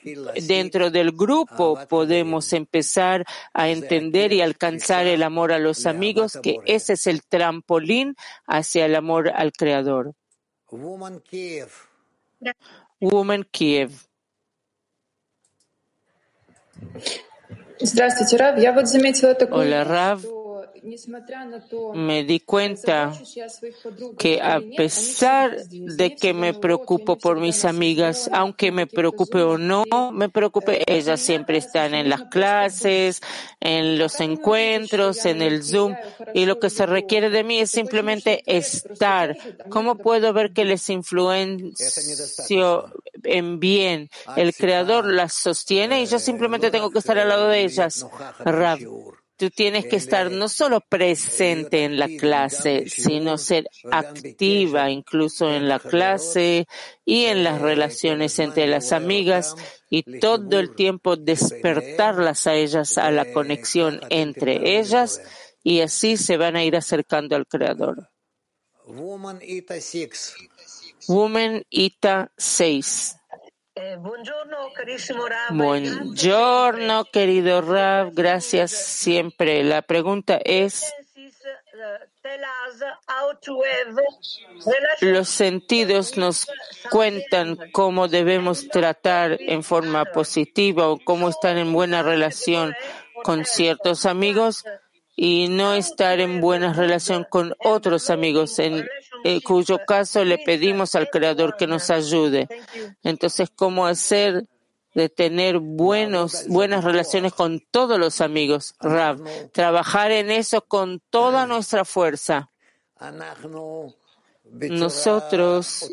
[0.46, 6.58] dentro del grupo podemos empezar a entender y alcanzar el amor a los amigos, que
[6.66, 10.16] ese es el trampolín hacia el amor al Creador.
[13.02, 14.08] Woman Kiev.
[19.52, 20.39] Hola, Rav
[21.94, 23.14] me di cuenta
[24.18, 29.86] que a pesar de que me preocupo por mis amigas, aunque me preocupe o no
[30.12, 33.22] me preocupe, ellas siempre están en las clases,
[33.60, 35.96] en los encuentros, en el Zoom,
[36.34, 39.38] y lo que se requiere de mí es simplemente estar.
[39.70, 42.86] ¿Cómo puedo ver que les influencio
[43.24, 44.10] en bien?
[44.36, 48.06] El creador las sostiene y yo simplemente tengo que estar al lado de ellas.
[49.40, 55.70] Tú tienes que estar no solo presente en la clase, sino ser activa incluso en
[55.70, 56.68] la clase
[57.06, 59.56] y en las relaciones entre las amigas
[59.90, 65.22] y todo el tiempo despertarlas a ellas a la conexión entre ellas
[65.64, 68.10] y así se van a ir acercando al Creador.
[71.08, 73.19] Woman Ita 6.
[73.82, 73.96] Eh,
[75.52, 78.12] Buongiorno, querido Rav.
[78.14, 79.64] Gracias siempre.
[79.64, 80.94] La pregunta es,
[85.00, 86.46] los sentidos nos
[86.92, 92.76] cuentan cómo debemos tratar en forma positiva o cómo estar en buena relación
[93.24, 94.66] con ciertos amigos
[95.16, 98.86] y no estar en buena relación con otros amigos en
[99.24, 102.48] en cuyo caso le pedimos al Creador que nos ayude.
[103.04, 104.46] Entonces, ¿cómo hacer
[104.94, 108.76] de tener buenos, buenas relaciones con todos los amigos?
[108.80, 109.20] Rav,
[109.52, 112.50] trabajar en eso con toda nuestra fuerza.
[114.52, 115.92] Nosotros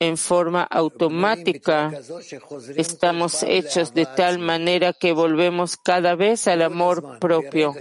[0.00, 1.90] en forma automática.
[2.76, 7.74] Estamos hechos de tal manera que volvemos cada vez al amor propio.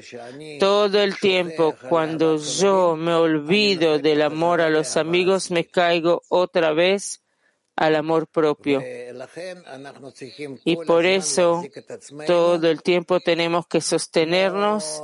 [0.59, 6.74] Todo el tiempo, cuando yo me olvido del amor a los amigos, me caigo otra
[6.74, 7.24] vez
[7.76, 8.82] al amor propio.
[10.65, 11.63] Y por eso
[12.26, 15.01] todo el tiempo tenemos que sostenernos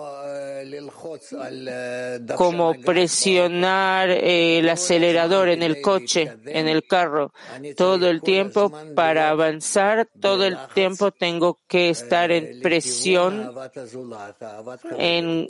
[2.36, 7.32] como presionar el acelerador en el coche, en el carro,
[7.76, 13.54] todo el tiempo para avanzar, todo el tiempo tengo que estar en presión,
[14.98, 15.50] en,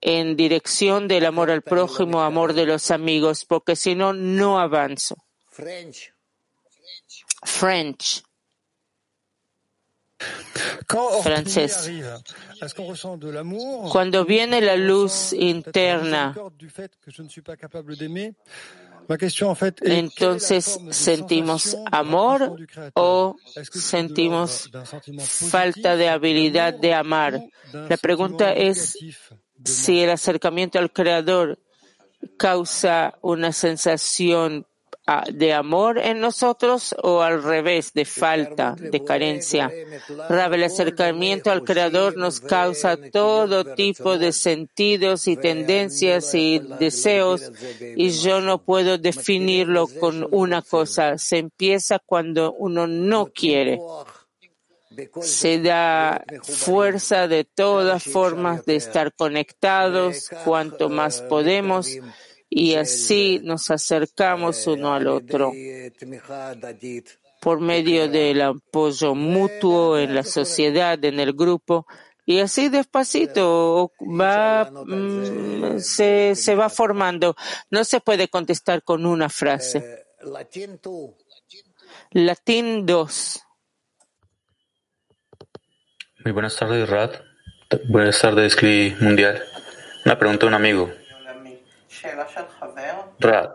[0.00, 5.16] en dirección del amor al prójimo, amor de los amigos, porque si no, no avanzo.
[7.42, 8.25] French.
[11.22, 11.90] Francés.
[13.90, 16.34] Cuando viene la luz interna,
[19.82, 22.56] entonces sentimos amor
[22.94, 23.36] o
[23.72, 24.70] sentimos
[25.50, 27.40] falta de habilidad de amar.
[27.72, 28.96] La pregunta es
[29.64, 31.58] si el acercamiento al Creador
[32.36, 34.66] causa una sensación
[35.32, 39.70] de amor en nosotros o al revés, de falta, de carencia.
[40.28, 47.52] el acercamiento al Creador nos causa todo tipo de sentidos y tendencias y deseos
[47.94, 51.18] y yo no puedo definirlo con una cosa.
[51.18, 53.78] Se empieza cuando uno no quiere.
[55.20, 60.30] Se da fuerza de todas formas de estar conectados.
[60.44, 61.96] Cuanto más podemos
[62.58, 65.52] y así nos acercamos uno al otro
[67.38, 71.86] por medio del apoyo mutuo en la sociedad, en el grupo,
[72.24, 77.36] y así despacito va, mm, se, se va formando.
[77.68, 80.06] No se puede contestar con una frase.
[82.12, 83.42] Latín 2.
[86.24, 87.10] Muy buenas tardes, Rad.
[87.90, 89.44] Buenas tardes, CLI Mundial.
[90.06, 90.90] Una pregunta de un amigo.
[93.20, 93.50] Rad,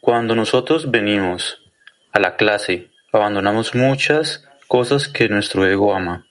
[0.00, 1.62] cuando nosotros venimos
[2.12, 6.26] a la clase, abandonamos muchas cosas que nuestro ego ama.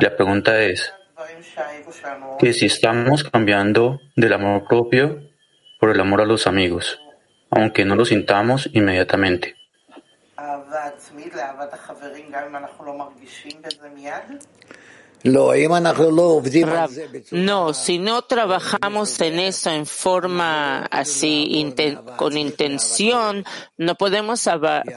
[0.00, 0.92] La pregunta es,
[2.38, 5.20] que si estamos cambiando del amor propio
[5.78, 7.00] por el amor a los amigos,
[7.50, 9.56] aunque no lo sintamos inmediatamente.
[17.30, 21.74] No, si no trabajamos en eso en forma así,
[22.16, 23.44] con intención,
[23.76, 24.48] no podemos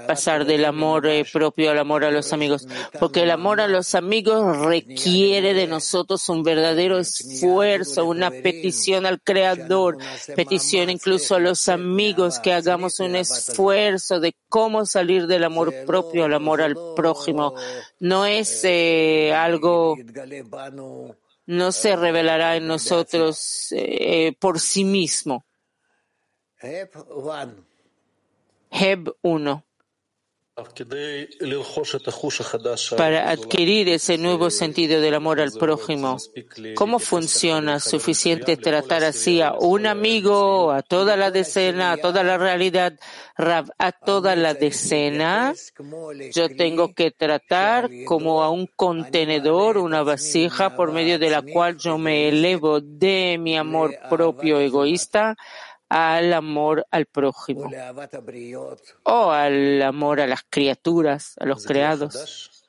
[0.07, 2.67] pasar del amor eh, propio al amor a los amigos,
[2.99, 9.21] porque el amor a los amigos requiere de nosotros un verdadero esfuerzo, una petición al
[9.21, 9.97] Creador,
[10.35, 16.25] petición incluso a los amigos que hagamos un esfuerzo de cómo salir del amor propio
[16.25, 17.55] al amor al prójimo.
[18.03, 19.95] No es eh, algo
[21.45, 25.45] no se revelará en nosotros eh, por sí mismo.
[28.69, 29.63] Heb 1.
[32.95, 36.17] Para adquirir ese nuevo sentido del amor al prójimo,
[36.75, 37.79] ¿cómo funciona?
[37.79, 42.93] ¿Suficiente tratar así a un amigo, a toda la decena, a toda la realidad,
[43.35, 45.55] a toda la decena?
[46.31, 51.77] Yo tengo que tratar como a un contenedor, una vasija por medio de la cual
[51.79, 55.35] yo me elevo de mi amor propio egoísta
[55.93, 57.69] al amor al prójimo.
[59.03, 62.65] O al amor a las criaturas, a los creados.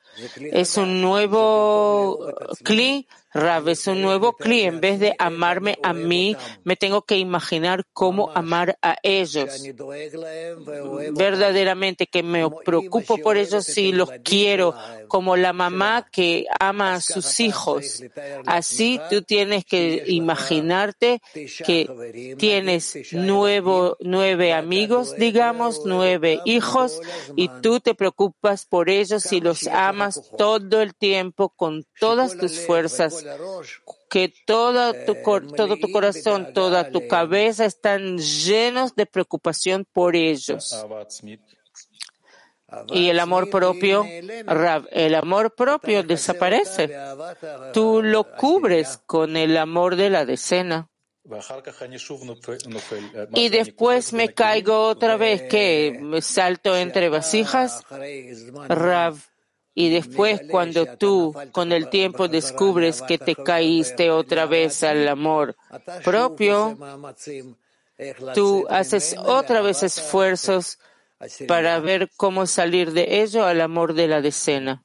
[0.52, 2.18] Es un nuevo
[2.62, 4.55] cli Rav es un nuevo cliente.
[4.64, 9.62] En vez de amarme a mí, me tengo que imaginar cómo amar a ellos.
[11.12, 14.74] Verdaderamente que me preocupo por ellos y los quiero,
[15.09, 18.03] como la mamá que ama a sus hijos.
[18.47, 21.20] Así tú tienes que imaginarte
[21.66, 27.01] que tienes nuevo, nueve amigos, digamos, nueve hijos,
[27.35, 32.61] y tú te preocupas por ellos y los amas todo el tiempo con todas tus
[32.61, 33.23] fuerzas
[34.10, 35.14] que todo tu,
[35.56, 40.86] todo tu corazón, toda tu cabeza están llenos de preocupación por ellos.
[42.88, 46.96] Y el amor propio, el amor propio desaparece.
[47.72, 50.88] Tú lo cubres con el amor de la decena.
[53.34, 57.82] Y después me caigo otra vez que me salto entre vasijas.
[58.68, 59.16] Rav
[59.74, 65.56] y después cuando tú con el tiempo descubres que te caíste otra vez al amor
[66.04, 66.78] propio,
[68.34, 70.78] tú haces otra vez esfuerzos
[71.48, 74.84] para ver cómo salir de ello al amor de la decena.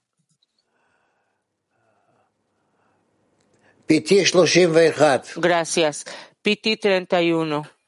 [5.36, 6.06] Gracias.
[6.42, 7.79] Piti 31.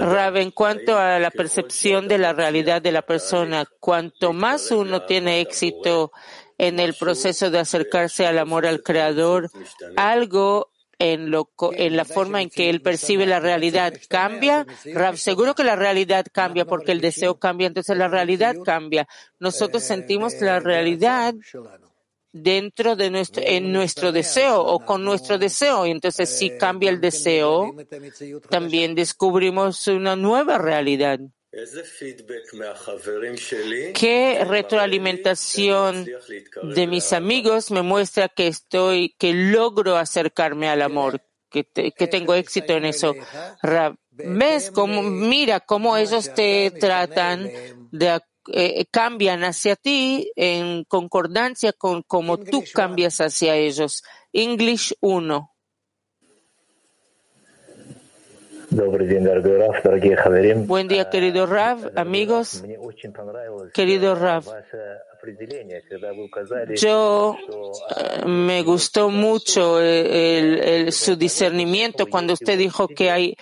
[0.00, 5.04] Rav, en cuanto a la percepción de la realidad de la persona, cuanto más uno
[5.04, 6.12] tiene éxito
[6.56, 9.50] en el proceso de acercarse al amor al Creador,
[9.96, 14.66] algo en, lo, en la forma en que él percibe la realidad cambia.
[15.14, 19.06] seguro que la realidad cambia porque el deseo cambia, entonces la realidad cambia.
[19.38, 21.34] Nosotros sentimos la realidad
[22.42, 25.86] dentro de nuestro, en nuestro deseo o con nuestro deseo.
[25.86, 27.74] Y entonces si cambia el deseo,
[28.48, 31.20] también descubrimos una nueva realidad.
[33.94, 36.06] ¿Qué retroalimentación
[36.62, 42.34] de mis amigos me muestra que estoy, que logro acercarme al amor, que, que tengo
[42.34, 43.14] éxito en eso?
[44.10, 47.50] ¿Ves cómo, mira cómo ellos te tratan
[47.92, 48.20] de
[48.52, 54.02] eh, cambian hacia ti en concordancia con cómo tú cambias hacia ellos.
[54.32, 55.52] English 1.
[60.66, 62.62] Buen día, querido Rav, amigos.
[63.72, 64.44] Querido Rav,
[66.76, 67.36] yo
[67.96, 73.36] eh, me gustó mucho el, su discernimiento cuando usted dijo que hay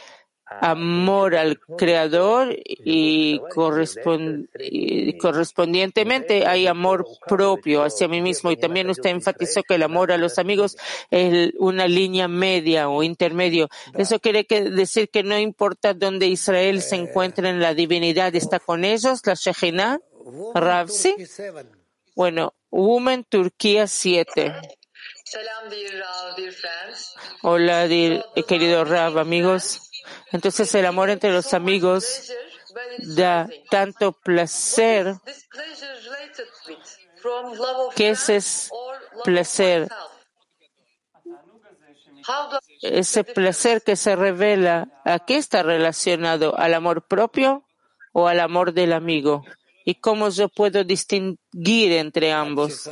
[0.46, 3.40] amor al Creador y,
[5.20, 8.50] correspondientemente hay amor propio hacia mí mismo.
[8.50, 10.76] Y también usted enfatizó que el amor a los amigos
[11.10, 13.68] es una línea media o intermedio.
[13.94, 18.84] Eso quiere decir que no importa dónde Israel se encuentre en la divinidad, está con
[18.84, 19.98] ellos, la Shekhinah,
[20.54, 21.14] Ravsi.
[22.14, 24.54] Bueno, Woman Turquía 7.
[27.42, 27.88] Hola,
[28.46, 29.85] querido Rav, amigos.
[30.32, 32.32] Entonces el amor entre los amigos
[32.98, 35.14] da tanto placer
[37.94, 38.70] que ese es
[39.24, 39.88] placer.
[42.82, 46.58] Ese placer que se revela, ¿a qué está relacionado?
[46.58, 47.64] ¿Al amor propio
[48.12, 49.44] o al amor del amigo?
[49.88, 52.90] ¿Y cómo yo puedo distinguir entre ambos?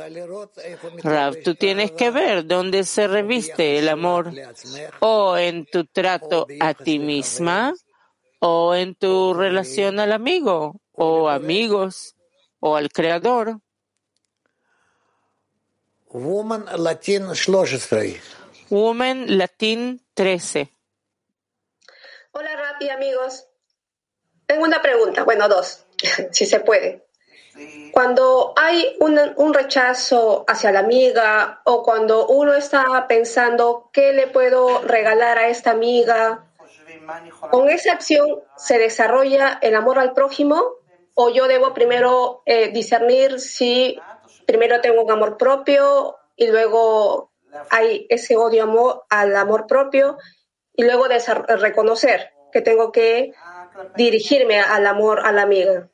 [1.03, 4.31] Rav, tú tienes que ver dónde se reviste el amor,
[5.01, 7.73] o en tu trato a ti misma,
[8.39, 12.15] o en tu relación al amigo, o amigos,
[12.61, 13.59] o al creador.
[16.07, 18.21] Woman Latin 13.
[18.69, 20.71] Woman Latin 13.
[22.31, 23.47] Hola Rapi, amigos.
[24.45, 25.84] Tengo una pregunta, bueno, dos.
[26.31, 27.05] si se puede.
[27.93, 34.81] Cuando hay un, rechazo hacia la amiga o cuando uno está pensando qué le puedo
[34.81, 36.51] regalar a esta amiga,
[37.49, 40.61] ¿con esa acción se desarrolla el amor al prójimo
[41.13, 43.97] o yo debo primero eh, discernir si
[44.45, 47.31] primero tengo un amor propio y luego
[47.69, 50.17] hay ese odio amor, al amor propio
[50.73, 53.33] y luego reconocer que tengo que
[53.95, 55.89] dirigirme al amor a la amiga.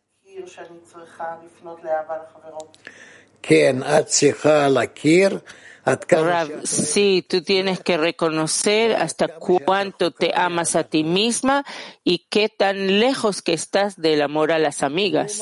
[6.63, 11.65] Sí, tú tienes que reconocer hasta cuánto te amas a ti misma
[12.03, 15.41] y qué tan lejos que estás del amor a las amigas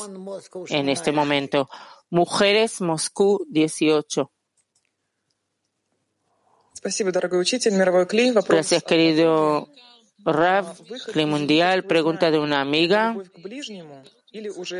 [0.68, 1.68] en este momento.
[2.08, 4.32] Mujeres Moscú 18.
[8.48, 9.68] Gracias, querido
[10.24, 10.76] Rav,
[11.26, 13.16] Mundial, pregunta de una amiga.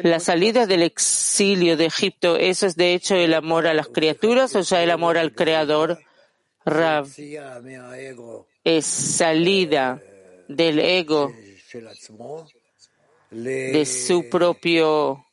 [0.03, 4.55] La salida del exilio de Egipto, ¿eso es de hecho el amor a las criaturas
[4.55, 5.99] o ya el amor al Creador?
[6.65, 7.09] Rav,
[8.65, 10.01] es salida
[10.47, 11.33] del ego,
[13.31, 15.25] de su propio,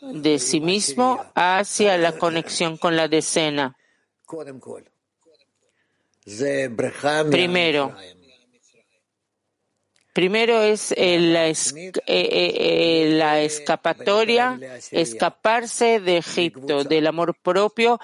[0.00, 3.76] de sí mismo hacia la conexión con la decena.
[7.30, 7.94] Primero,
[10.12, 11.52] primero es la,
[12.06, 14.60] la escapatoria,
[14.90, 17.98] escaparse de Egipto, del amor propio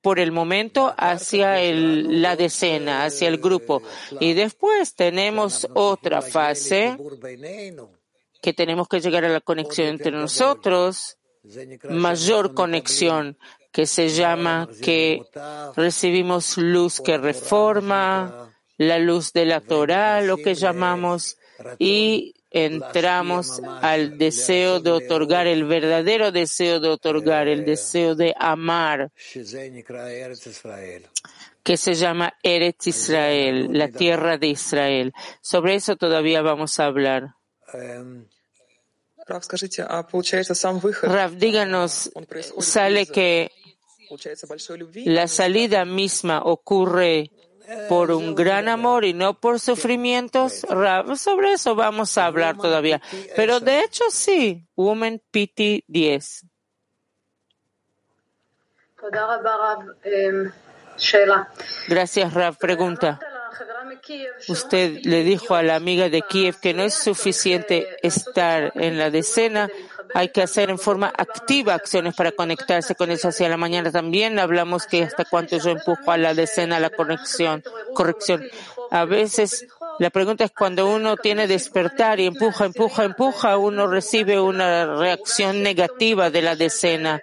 [0.00, 3.82] por el momento hacia la decena, hacia el grupo.
[4.20, 6.96] Y después tenemos otra fase
[8.40, 11.18] que tenemos que llegar a la conexión entre nosotros,
[11.90, 13.36] mayor conexión,
[13.76, 15.20] que se llama que
[15.76, 21.36] recibimos luz que reforma, la luz de la Torah, lo que llamamos,
[21.78, 29.12] y entramos al deseo de otorgar, el verdadero deseo de otorgar, el deseo de amar,
[31.62, 35.12] que se llama Eretz Israel, la tierra de Israel.
[35.42, 37.34] Sobre eso todavía vamos a hablar.
[41.02, 42.12] Rav, díganos,
[42.60, 43.50] sale que
[45.04, 47.30] la salida misma ocurre
[47.88, 50.64] por un gran amor y no por sufrimientos.
[51.16, 53.00] Sobre eso vamos a hablar todavía.
[53.34, 56.46] Pero de hecho sí, Woman Pity 10.
[61.88, 62.56] Gracias, Rav.
[62.58, 63.20] Pregunta.
[64.48, 69.10] Usted le dijo a la amiga de Kiev que no es suficiente estar en la
[69.10, 69.68] decena,
[70.14, 73.90] hay que hacer en forma activa acciones para conectarse con eso hacia la mañana.
[73.90, 77.62] También hablamos que hasta cuánto yo empujo a la decena la conexión,
[77.94, 78.44] corrección.
[78.90, 79.66] A veces
[79.98, 85.62] la pregunta es cuando uno tiene despertar y empuja, empuja, empuja, uno recibe una reacción
[85.62, 87.22] negativa de la decena.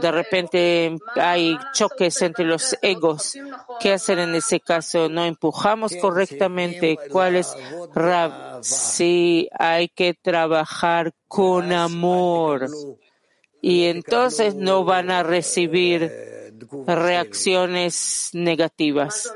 [0.00, 3.36] De repente hay choques entre los egos.
[3.80, 5.08] ¿Qué hacer en ese caso?
[5.08, 6.98] ¿No empujamos correctamente?
[7.10, 7.54] ¿Cuál es
[7.94, 8.62] Rab?
[8.62, 12.68] Sí, hay que trabajar con amor.
[13.62, 16.10] Y entonces no van a recibir
[16.86, 19.34] reacciones negativas.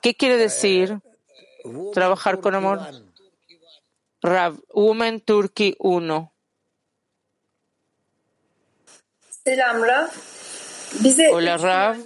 [0.00, 1.00] ¿Qué quiere decir
[1.92, 2.80] trabajar con amor?
[4.22, 6.29] Rav, Women Turkey 1.
[9.42, 10.10] Selam Rav.
[11.32, 11.96] Hola Rav.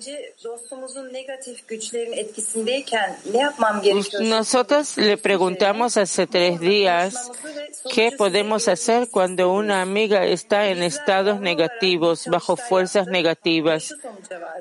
[4.20, 7.32] Nosotros le preguntamos hace tres días
[7.92, 13.94] qué podemos hacer cuando una amiga está en estados negativos, bajo fuerzas negativas.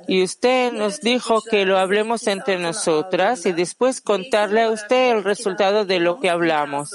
[0.07, 5.23] Y usted nos dijo que lo hablemos entre nosotras y después contarle a usted el
[5.23, 6.89] resultado de lo que hablamos.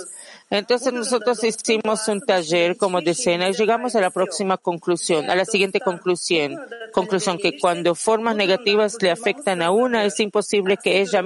[0.50, 5.44] Entonces nosotros hicimos un taller como decena y llegamos a la próxima conclusión, a la
[5.44, 6.58] siguiente conclusión,
[6.92, 11.22] conclusión que cuando formas negativas le afectan a una, es imposible que ella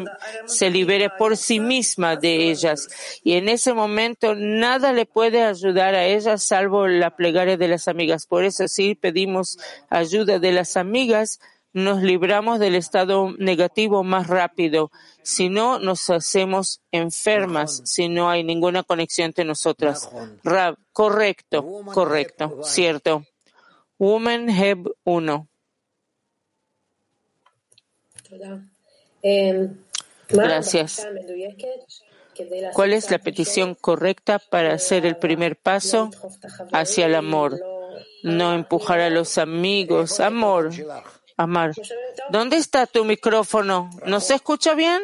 [0.47, 2.89] se libere por sí misma de ellas.
[3.23, 7.87] Y en ese momento nada le puede ayudar a ella salvo la plegaria de las
[7.87, 8.27] amigas.
[8.27, 9.59] Por eso sí pedimos
[9.89, 11.39] ayuda de las amigas
[11.73, 14.91] nos libramos del estado negativo más rápido.
[15.23, 20.11] Si no, nos hacemos enfermas si no hay ninguna conexión entre nosotras.
[20.45, 23.25] Rab, correcto, correcto, cierto.
[23.99, 25.49] Woman Heb 1.
[30.29, 31.07] Gracias.
[32.73, 36.11] ¿Cuál es la petición correcta para hacer el primer paso
[36.73, 37.61] hacia el amor?
[38.23, 40.21] No empujar a los amigos.
[40.21, 40.71] Amor.
[41.43, 41.73] Amar.
[42.31, 43.91] ¿Dónde está tu micrófono?
[44.07, 45.01] ¿No se escucha bien?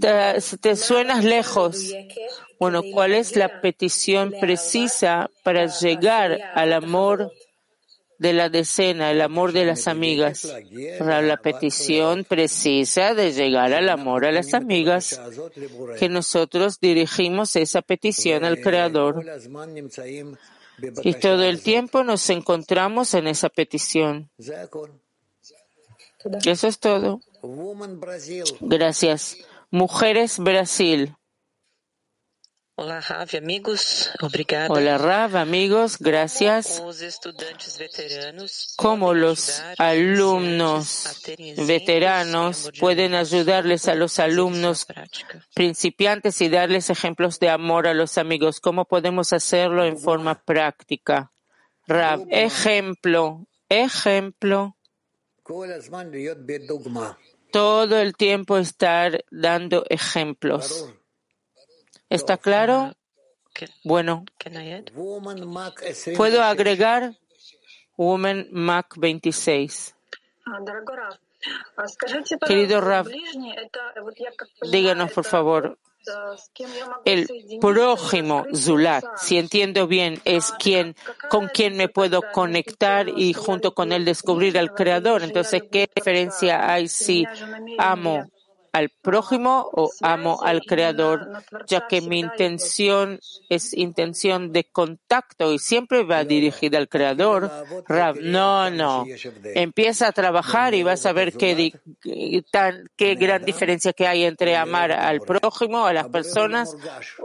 [0.00, 1.92] Te, te suenas lejos.
[2.58, 7.32] Bueno, ¿cuál es la petición precisa para llegar al amor
[8.18, 10.54] de la decena, el amor de las amigas?
[11.00, 15.20] La petición precisa de llegar al amor a las amigas,
[15.98, 19.24] que nosotros dirigimos esa petición al Creador.
[21.02, 24.30] Y todo el tiempo nos encontramos en esa petición.
[26.44, 27.20] Eso es todo.
[28.60, 29.38] Gracias.
[29.70, 31.16] Mujeres Brasil.
[32.74, 34.10] Hola Rav, amigos.
[34.20, 34.68] Obrigada.
[34.70, 35.98] Hola Rav, amigos.
[35.98, 36.82] Gracias.
[38.76, 41.22] ¿Cómo los alumnos
[41.58, 44.86] veteranos pueden ayudarles a los alumnos
[45.54, 48.58] principiantes y darles ejemplos de amor a los amigos?
[48.58, 51.30] ¿Cómo podemos hacerlo en forma práctica?
[51.86, 54.76] Rav, ejemplo, ejemplo
[57.52, 60.92] todo el tiempo estar dando ejemplos.
[62.08, 62.92] ¿Está claro?
[63.84, 64.24] Bueno,
[66.16, 67.14] ¿puedo agregar
[67.96, 69.94] Woman Mac 26?
[72.46, 73.08] Querido Rav,
[74.70, 75.78] díganos por favor,
[77.04, 77.28] el
[77.60, 80.96] prójimo Zulat, si entiendo bien, es quien,
[81.28, 85.22] con quien me puedo conectar y junto con él descubrir al Creador.
[85.22, 87.24] Entonces, ¿qué diferencia hay si
[87.78, 88.31] amo
[88.72, 91.30] al prójimo o amo al creador,
[91.66, 93.20] ya que mi intención
[93.50, 97.50] es intención de contacto y siempre va dirigida al creador.
[97.86, 99.04] Rab, no, no.
[99.54, 101.74] Empieza a trabajar y vas a ver qué,
[102.50, 106.74] tan, qué gran diferencia que hay entre amar al prójimo, a las personas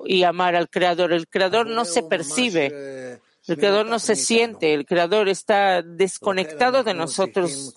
[0.06, 1.14] y amar al creador.
[1.14, 3.22] El creador no se percibe.
[3.48, 7.76] El creador no se siente, el creador está desconectado de nosotros.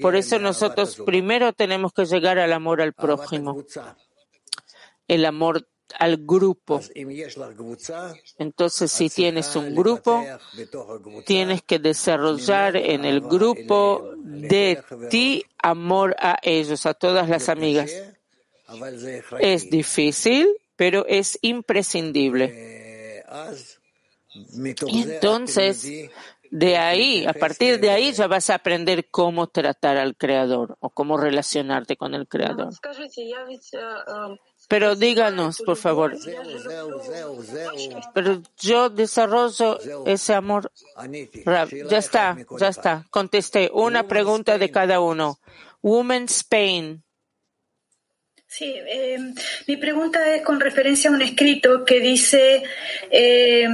[0.00, 3.64] Por eso nosotros primero tenemos que llegar al amor al prójimo,
[5.08, 5.66] el amor
[5.98, 6.80] al grupo.
[8.38, 10.24] Entonces, si tienes un grupo,
[11.26, 17.92] tienes que desarrollar en el grupo de ti amor a ellos, a todas las amigas.
[19.40, 23.22] Es difícil, pero es imprescindible.
[24.86, 26.10] Entonces,
[26.50, 30.90] de ahí, a partir de ahí ya vas a aprender cómo tratar al Creador o
[30.90, 32.70] cómo relacionarte con el Creador.
[34.68, 36.16] Pero díganos, por favor.
[38.14, 40.70] Pero yo desarrollo ese amor.
[41.90, 43.04] Ya está, ya está.
[43.10, 45.38] Contesté una pregunta de cada uno.
[45.82, 47.02] Woman Spain.
[48.56, 49.18] Sí, eh,
[49.66, 52.62] mi pregunta es con referencia a un escrito que dice
[53.10, 53.66] eh,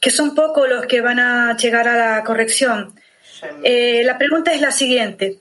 [0.00, 2.98] que son pocos los que van a llegar a la corrección.
[3.62, 5.40] Eh, la pregunta es la siguiente.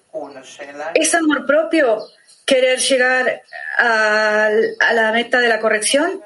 [0.93, 2.01] ¿Es amor propio
[2.43, 3.43] querer llegar
[3.77, 6.21] a, a la meta de la corrección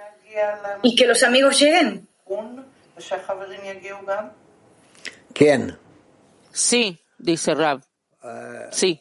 [0.82, 2.08] y que los amigos lleguen?
[5.34, 5.78] ¿Quién?
[6.52, 7.84] Sí, dice Rab.
[8.72, 9.00] Sí.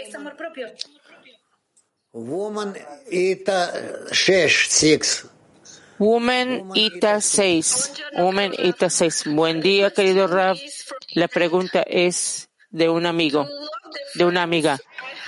[0.00, 0.66] ¿Es amor propio?
[2.12, 2.74] Woman
[3.10, 5.28] Ita Shesh Six.
[5.98, 7.92] Woman Ita 6.
[8.16, 9.24] Woman Ita 6.
[9.34, 10.56] Buen día, querido Rab.
[11.14, 13.46] La pregunta es de un amigo,
[14.14, 14.78] de una amiga.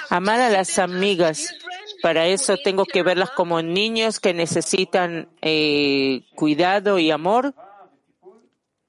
[0.09, 1.55] Amar a las amigas.
[2.03, 7.55] Para eso tengo que verlas como niños que necesitan eh, cuidado y amor.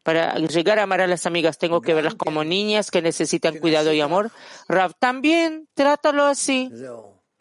[0.04, 3.92] Para llegar a amar a las amigas tengo que verlas como niñas que necesitan cuidado
[3.92, 4.32] y amor.
[4.70, 6.72] Rab, también trátalo así.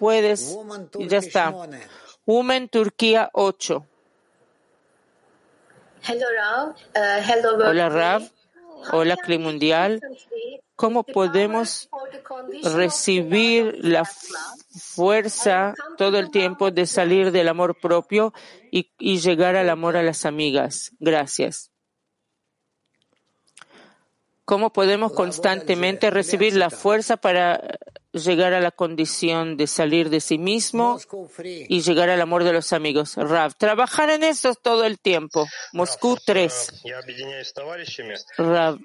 [0.01, 0.57] Puedes.
[0.99, 1.55] Y ya está.
[2.25, 3.87] Woman Turquía 8.
[7.67, 8.23] Hola Rav.
[8.93, 10.01] Hola Cli Mundial.
[10.75, 11.91] ¿Cómo podemos
[12.63, 18.33] recibir la fuerza todo el tiempo de salir del amor propio
[18.71, 20.93] y, y llegar al amor a las amigas?
[20.99, 21.71] Gracias.
[24.47, 27.61] ¿Cómo podemos constantemente recibir la fuerza para
[28.13, 30.99] llegar a la condición de salir de sí mismo
[31.45, 33.15] y llegar al amor de los amigos.
[33.17, 35.47] Rav, trabajar en eso todo el tiempo.
[35.73, 36.83] Moscú 3.
[38.39, 38.79] Rav,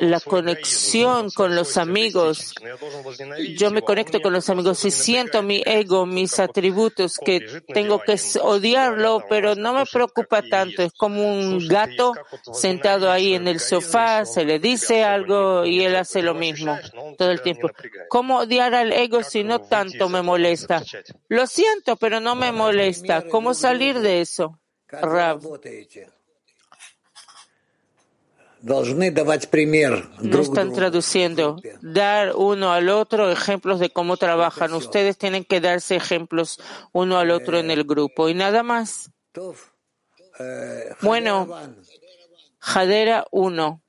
[0.00, 2.54] la conexión con los amigos.
[3.56, 7.40] Yo me conecto con los amigos y siento mi ego, mis atributos, que
[7.72, 10.82] tengo que odiarlo, pero no me preocupa tanto.
[10.82, 12.12] Es como un gato
[12.52, 16.78] sentado ahí en el sofá, se le dice algo y él hace lo mismo
[17.16, 17.70] todo el tiempo.
[18.08, 20.82] ¿Cómo odiar al ego si no tanto me molesta?
[21.28, 23.22] Lo siento, pero no me molesta.
[23.28, 24.58] ¿Cómo salir de eso?
[24.88, 25.40] Rav.
[30.22, 31.56] No están traduciendo.
[31.82, 34.72] Dar uno al otro ejemplos de cómo trabajan.
[34.74, 36.58] Ustedes tienen que darse ejemplos
[36.92, 39.10] uno al otro en el grupo y nada más.
[41.00, 41.48] Bueno,
[42.58, 43.82] Jadera 1.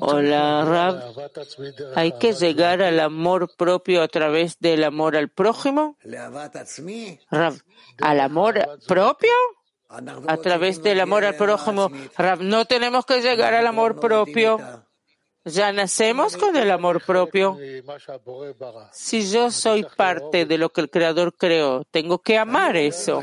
[0.00, 1.14] Hola, Rab.
[1.94, 5.96] ¿Hay que llegar al amor propio a través del amor al prójimo?
[8.00, 9.32] ¿al amor propio?
[9.88, 11.90] A través del amor al prójimo.
[12.16, 14.58] Rab, no tenemos que llegar al amor propio.
[15.44, 17.58] Ya nacemos con el amor propio.
[18.92, 23.20] Si yo soy parte de lo que el Creador creó, tengo que amar eso.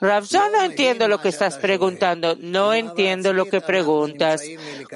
[0.00, 2.36] Rav, yo no entiendo lo que estás preguntando.
[2.40, 4.42] No entiendo lo que preguntas.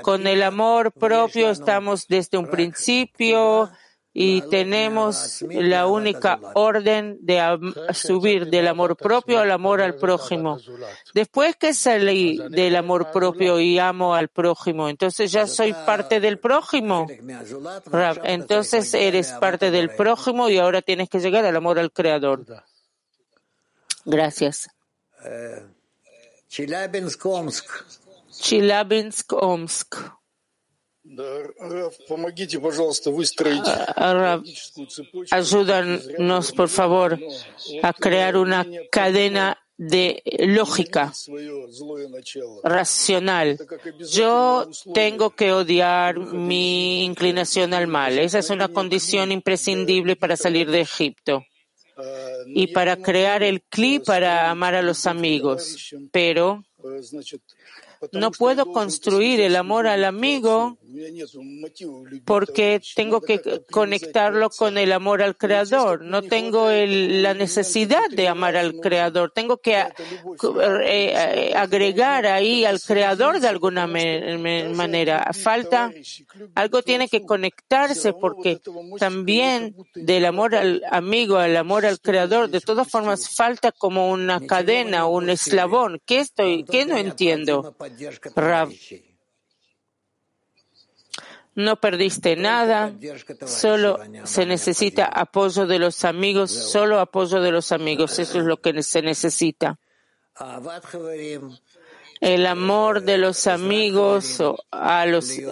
[0.03, 3.70] Con el amor propio estamos desde un principio
[4.13, 7.41] y tenemos la única orden de
[7.93, 10.59] subir del amor propio al amor al prójimo.
[11.15, 16.39] Después que salí del amor propio y amo al prójimo, entonces ya soy parte del
[16.39, 17.07] prójimo.
[18.25, 22.45] Entonces eres parte del prójimo y ahora tienes que llegar al amor al Creador.
[24.05, 24.69] Gracias.
[28.41, 30.20] Chilabinsk, Omsk.
[35.31, 37.19] Ayúdanos, por favor,
[37.83, 41.13] a crear una cadena de lógica.
[42.63, 43.59] racional.
[44.13, 48.19] Yo tengo que odiar mi inclinación al mal.
[48.19, 51.45] Esa es una condición imprescindible para salir de Egipto.
[52.47, 55.95] Y para crear el clip para amar a los amigos.
[56.13, 56.63] Pero
[58.13, 60.79] no puedo construir el amor al amigo
[62.24, 66.03] porque tengo que conectarlo con el amor al Creador.
[66.03, 69.32] No tengo la necesidad de amar al Creador.
[69.34, 69.86] Tengo que eh,
[70.84, 75.30] eh, agregar ahí al Creador de alguna manera.
[75.32, 75.93] Falta,
[76.55, 78.61] algo tiene que conectarse porque
[78.99, 84.41] también del amor al amigo, al amor al Creador, de todas formas falta como una
[84.41, 86.01] cadena, un eslabón.
[86.05, 87.74] ¿Qué estoy, qué no entiendo?
[88.34, 88.70] Rav,
[91.55, 92.92] no perdiste nada,
[93.46, 98.61] solo se necesita apoyo de los amigos, solo apoyo de los amigos, eso es lo
[98.61, 99.78] que se necesita.
[102.21, 104.43] El amor de los amigos,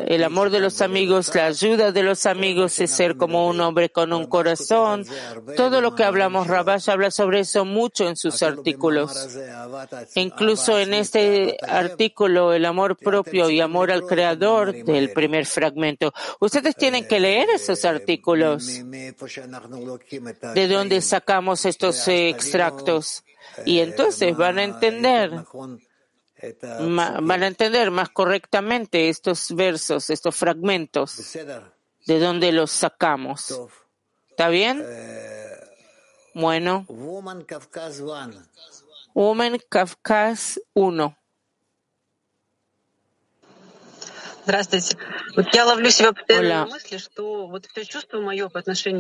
[0.07, 3.89] el amor de los amigos, la ayuda de los amigos es ser como un hombre
[3.91, 5.07] con un corazón.
[5.57, 9.39] Todo lo que hablamos, Rabash habla sobre eso mucho en sus artículos.
[10.15, 16.13] Incluso en este artículo, el amor propio y amor al creador del primer fragmento.
[16.39, 18.83] Ustedes tienen que leer esos artículos.
[20.55, 23.25] ¿De dónde sacamos estos extractos?
[23.65, 25.33] Y entonces van a entender
[26.81, 31.17] van a entender más correctamente estos versos, estos fragmentos,
[32.07, 33.55] de dónde los sacamos.
[34.31, 34.85] ¿Está bien?
[36.35, 36.87] Bueno.
[39.15, 41.19] Woman Kafkas 1.
[46.39, 46.69] Hola.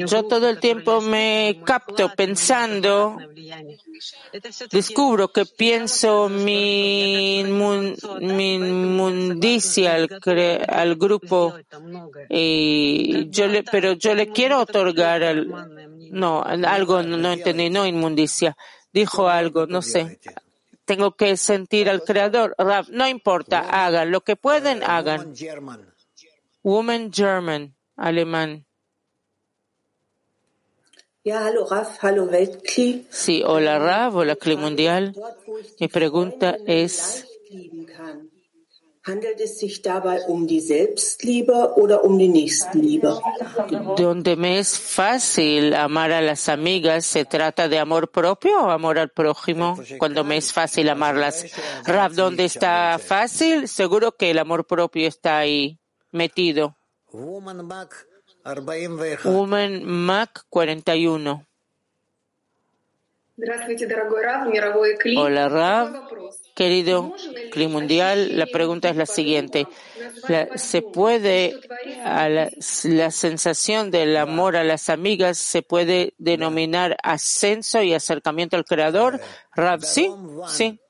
[0.07, 3.17] Yo todo el tiempo me capto pensando,
[4.71, 7.45] descubro que pienso mi,
[8.21, 10.09] mi inmundicia al,
[10.69, 11.55] al grupo,
[12.29, 15.49] y yo le, pero yo le quiero otorgar, al,
[16.11, 18.55] no, algo no entendí, no inmundicia,
[18.93, 20.19] dijo algo, no sé
[20.89, 22.57] tengo que sentir al Creador.
[22.89, 25.35] no importa, hagan lo que pueden, hagan.
[26.63, 28.65] Woman German, alemán.
[33.11, 35.15] Sí, hola Rav, hola Cli Mundial.
[35.79, 37.27] Mi pregunta es,
[39.09, 43.19] Handelt es sich dabei um die Selbstliebe oder um die Nächstenliebe?
[43.97, 48.99] Donde me es fácil amar a las amigas, ¿se trata de amor propio o amor
[48.99, 49.79] al prójimo?
[49.99, 51.47] Cuando me es fácil amarlas.
[51.87, 53.67] Rav, ¿dónde está fácil?
[53.67, 55.81] Seguro que el amor propio está ahí,
[56.13, 56.77] metido.
[57.11, 57.65] Woman
[59.85, 61.48] Mac 41.
[65.17, 66.09] Hola Rav,
[66.57, 67.15] querido
[67.53, 69.69] Cli Mundial, la pregunta es la siguiente.
[70.57, 71.55] ¿Se puede,
[72.05, 72.51] a la,
[72.85, 79.21] la, sensación del amor a las amigas, se puede denominar ascenso y acercamiento al Creador?
[79.55, 80.11] Rav, sí,
[80.49, 80.81] sí.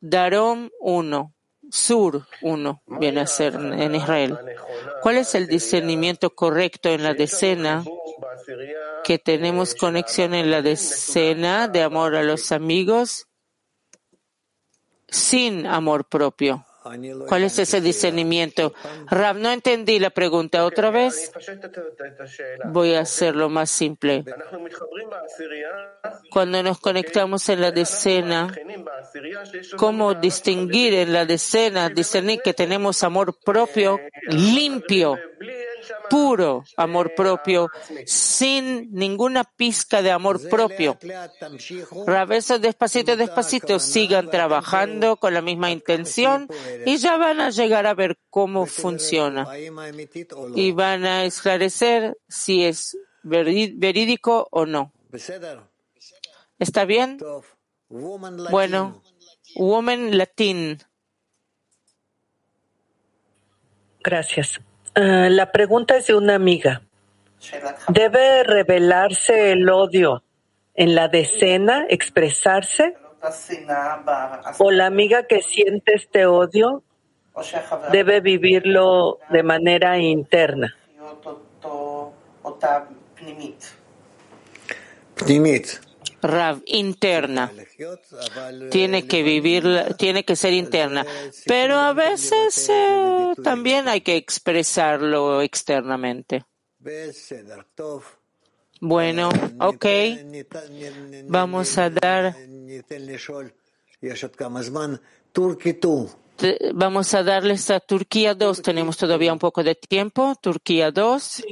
[0.00, 1.34] Darom 1,
[1.70, 4.38] Sur 1 viene a ser en Israel.
[5.02, 7.82] ¿Cuál es el discernimiento correcto en la decena?
[9.04, 13.26] Que tenemos conexión en la decena de amor a los amigos
[15.08, 16.67] sin amor propio.
[17.26, 18.72] ¿Cuál es ese discernimiento?
[19.06, 21.32] Rab, no entendí la pregunta otra vez.
[22.66, 24.24] Voy a hacerlo más simple.
[26.30, 28.54] Cuando nos conectamos en la decena,
[29.76, 35.18] ¿cómo distinguir en la decena, discernir que tenemos amor propio limpio?
[36.08, 37.70] puro amor propio,
[38.06, 40.98] sin ninguna pizca de amor propio.
[42.06, 46.48] Rabesos despacito, despacito, sigan trabajando con la misma intención
[46.84, 49.46] y ya van a llegar a ver cómo funciona.
[50.54, 54.92] Y van a esclarecer si es verídico o no.
[56.58, 57.18] ¿Está bien?
[57.88, 59.02] Bueno,
[59.56, 60.78] Woman Latin.
[64.00, 64.60] Gracias.
[64.94, 66.82] Ah, la pregunta es de una amiga.
[67.88, 70.22] ¿Debe revelarse el odio
[70.74, 72.96] en la decena, expresarse?
[74.58, 76.82] ¿O la amiga que siente este odio
[77.92, 80.74] debe vivirlo de manera interna?
[86.20, 87.52] Rav, interna.
[88.70, 91.06] Tiene que vivir, tiene que ser interna.
[91.46, 96.44] Pero a veces eh, también hay que expresarlo externamente.
[98.80, 99.86] Bueno, ok.
[101.28, 102.34] Vamos a dar
[106.72, 108.62] Vamos a darles a Turquía 2.
[108.62, 110.34] Tenemos todavía un poco de tiempo.
[110.40, 111.42] Turquía 2.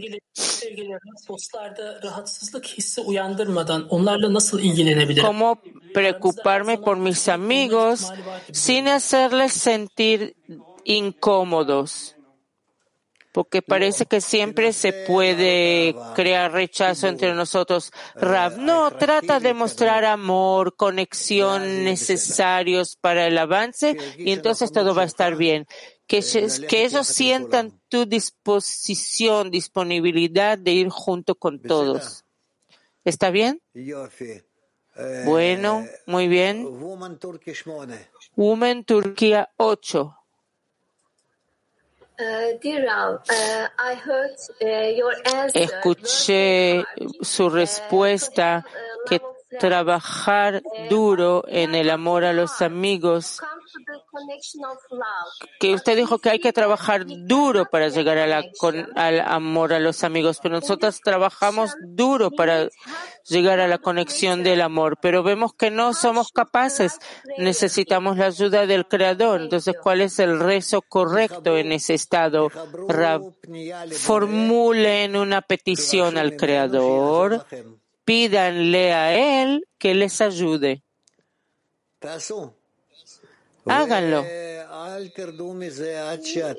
[5.23, 5.61] ¿Cómo
[5.93, 8.13] preocuparme por mis amigos
[8.53, 10.37] sin hacerles sentir
[10.85, 12.16] incómodos?
[13.37, 17.93] Porque parece que siempre se puede crear rechazo entre nosotros.
[18.15, 25.03] Rav, no, trata de mostrar amor, conexión necesarios para el avance y entonces todo va
[25.03, 25.67] a estar bien.
[26.07, 26.25] Que,
[26.67, 32.25] que ellos sientan tu disposición, disponibilidad de ir junto con todos.
[33.05, 33.61] ¿Está bien?
[35.27, 36.65] Bueno, muy bien.
[38.35, 40.16] Woman Turquía 8.
[42.19, 43.19] Uh, uh,
[45.53, 46.85] Escuché
[47.21, 48.65] su respuesta
[49.07, 49.21] que
[49.61, 53.41] trabajar duro en el amor a los amigos
[55.61, 60.39] que usted dijo que hay que trabajar duro para llegar al amor a los amigos,
[60.43, 62.69] pero nosotros trabajamos duro para
[63.29, 66.99] llegar a la conexión del amor, pero vemos que no somos capaces,
[67.39, 69.43] necesitamos la ayuda del Creador.
[69.43, 72.51] Entonces, ¿cuál es el rezo correcto en ese estado?
[73.91, 77.45] formulen una petición al Creador,
[78.07, 80.83] pídanle a Él que les ayude.
[83.67, 84.25] Háganlo.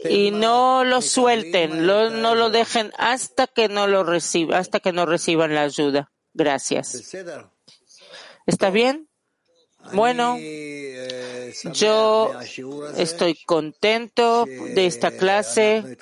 [0.10, 5.06] Y no lo suelten, no lo dejen hasta que no lo reciban, hasta que no
[5.06, 6.12] reciban la ayuda.
[6.34, 7.16] Gracias.
[8.46, 9.10] ¿Está bien?
[9.94, 10.38] Bueno,
[11.74, 12.32] yo
[12.98, 15.98] estoy contento de esta clase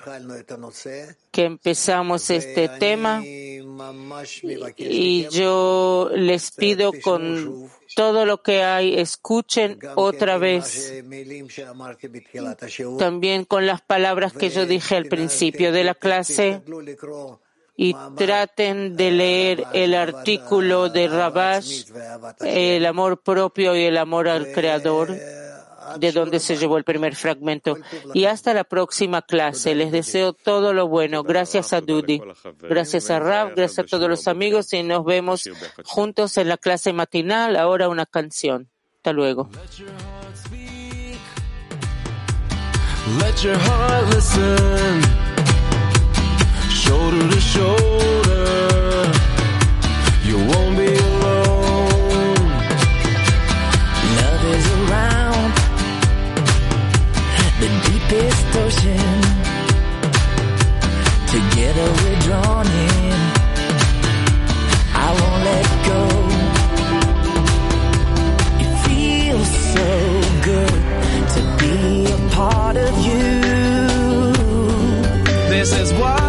[1.31, 10.38] que empezamos este tema y yo les pido con todo lo que hay, escuchen otra
[10.38, 11.03] vez
[12.97, 16.61] también con las palabras que yo dije al principio de la clase
[17.78, 21.86] y traten de leer el artículo de Rabash,
[22.41, 25.09] el amor propio y el amor al Creador,
[25.97, 27.78] de donde se llevó el primer fragmento.
[28.13, 29.76] Y hasta la próxima clase.
[29.76, 31.23] Les deseo todo lo bueno.
[31.23, 32.21] Gracias a Dudi.
[32.61, 33.55] Gracias a Rab.
[33.55, 35.49] Gracias a todos los amigos y nos vemos
[35.84, 37.55] juntos en la clase matinal.
[37.55, 38.69] Ahora una canción.
[38.97, 39.49] Hasta luego.
[46.86, 48.45] Shoulder to shoulder.
[50.27, 52.39] You won't be alone.
[54.19, 55.51] Love is around
[57.61, 59.19] the deepest ocean.
[61.36, 63.19] Together we're drawn in.
[65.05, 66.01] I won't let go.
[68.63, 69.89] It feels so
[70.49, 70.77] good
[71.36, 71.75] to be
[72.17, 73.25] a part of you.
[75.49, 76.24] This is why.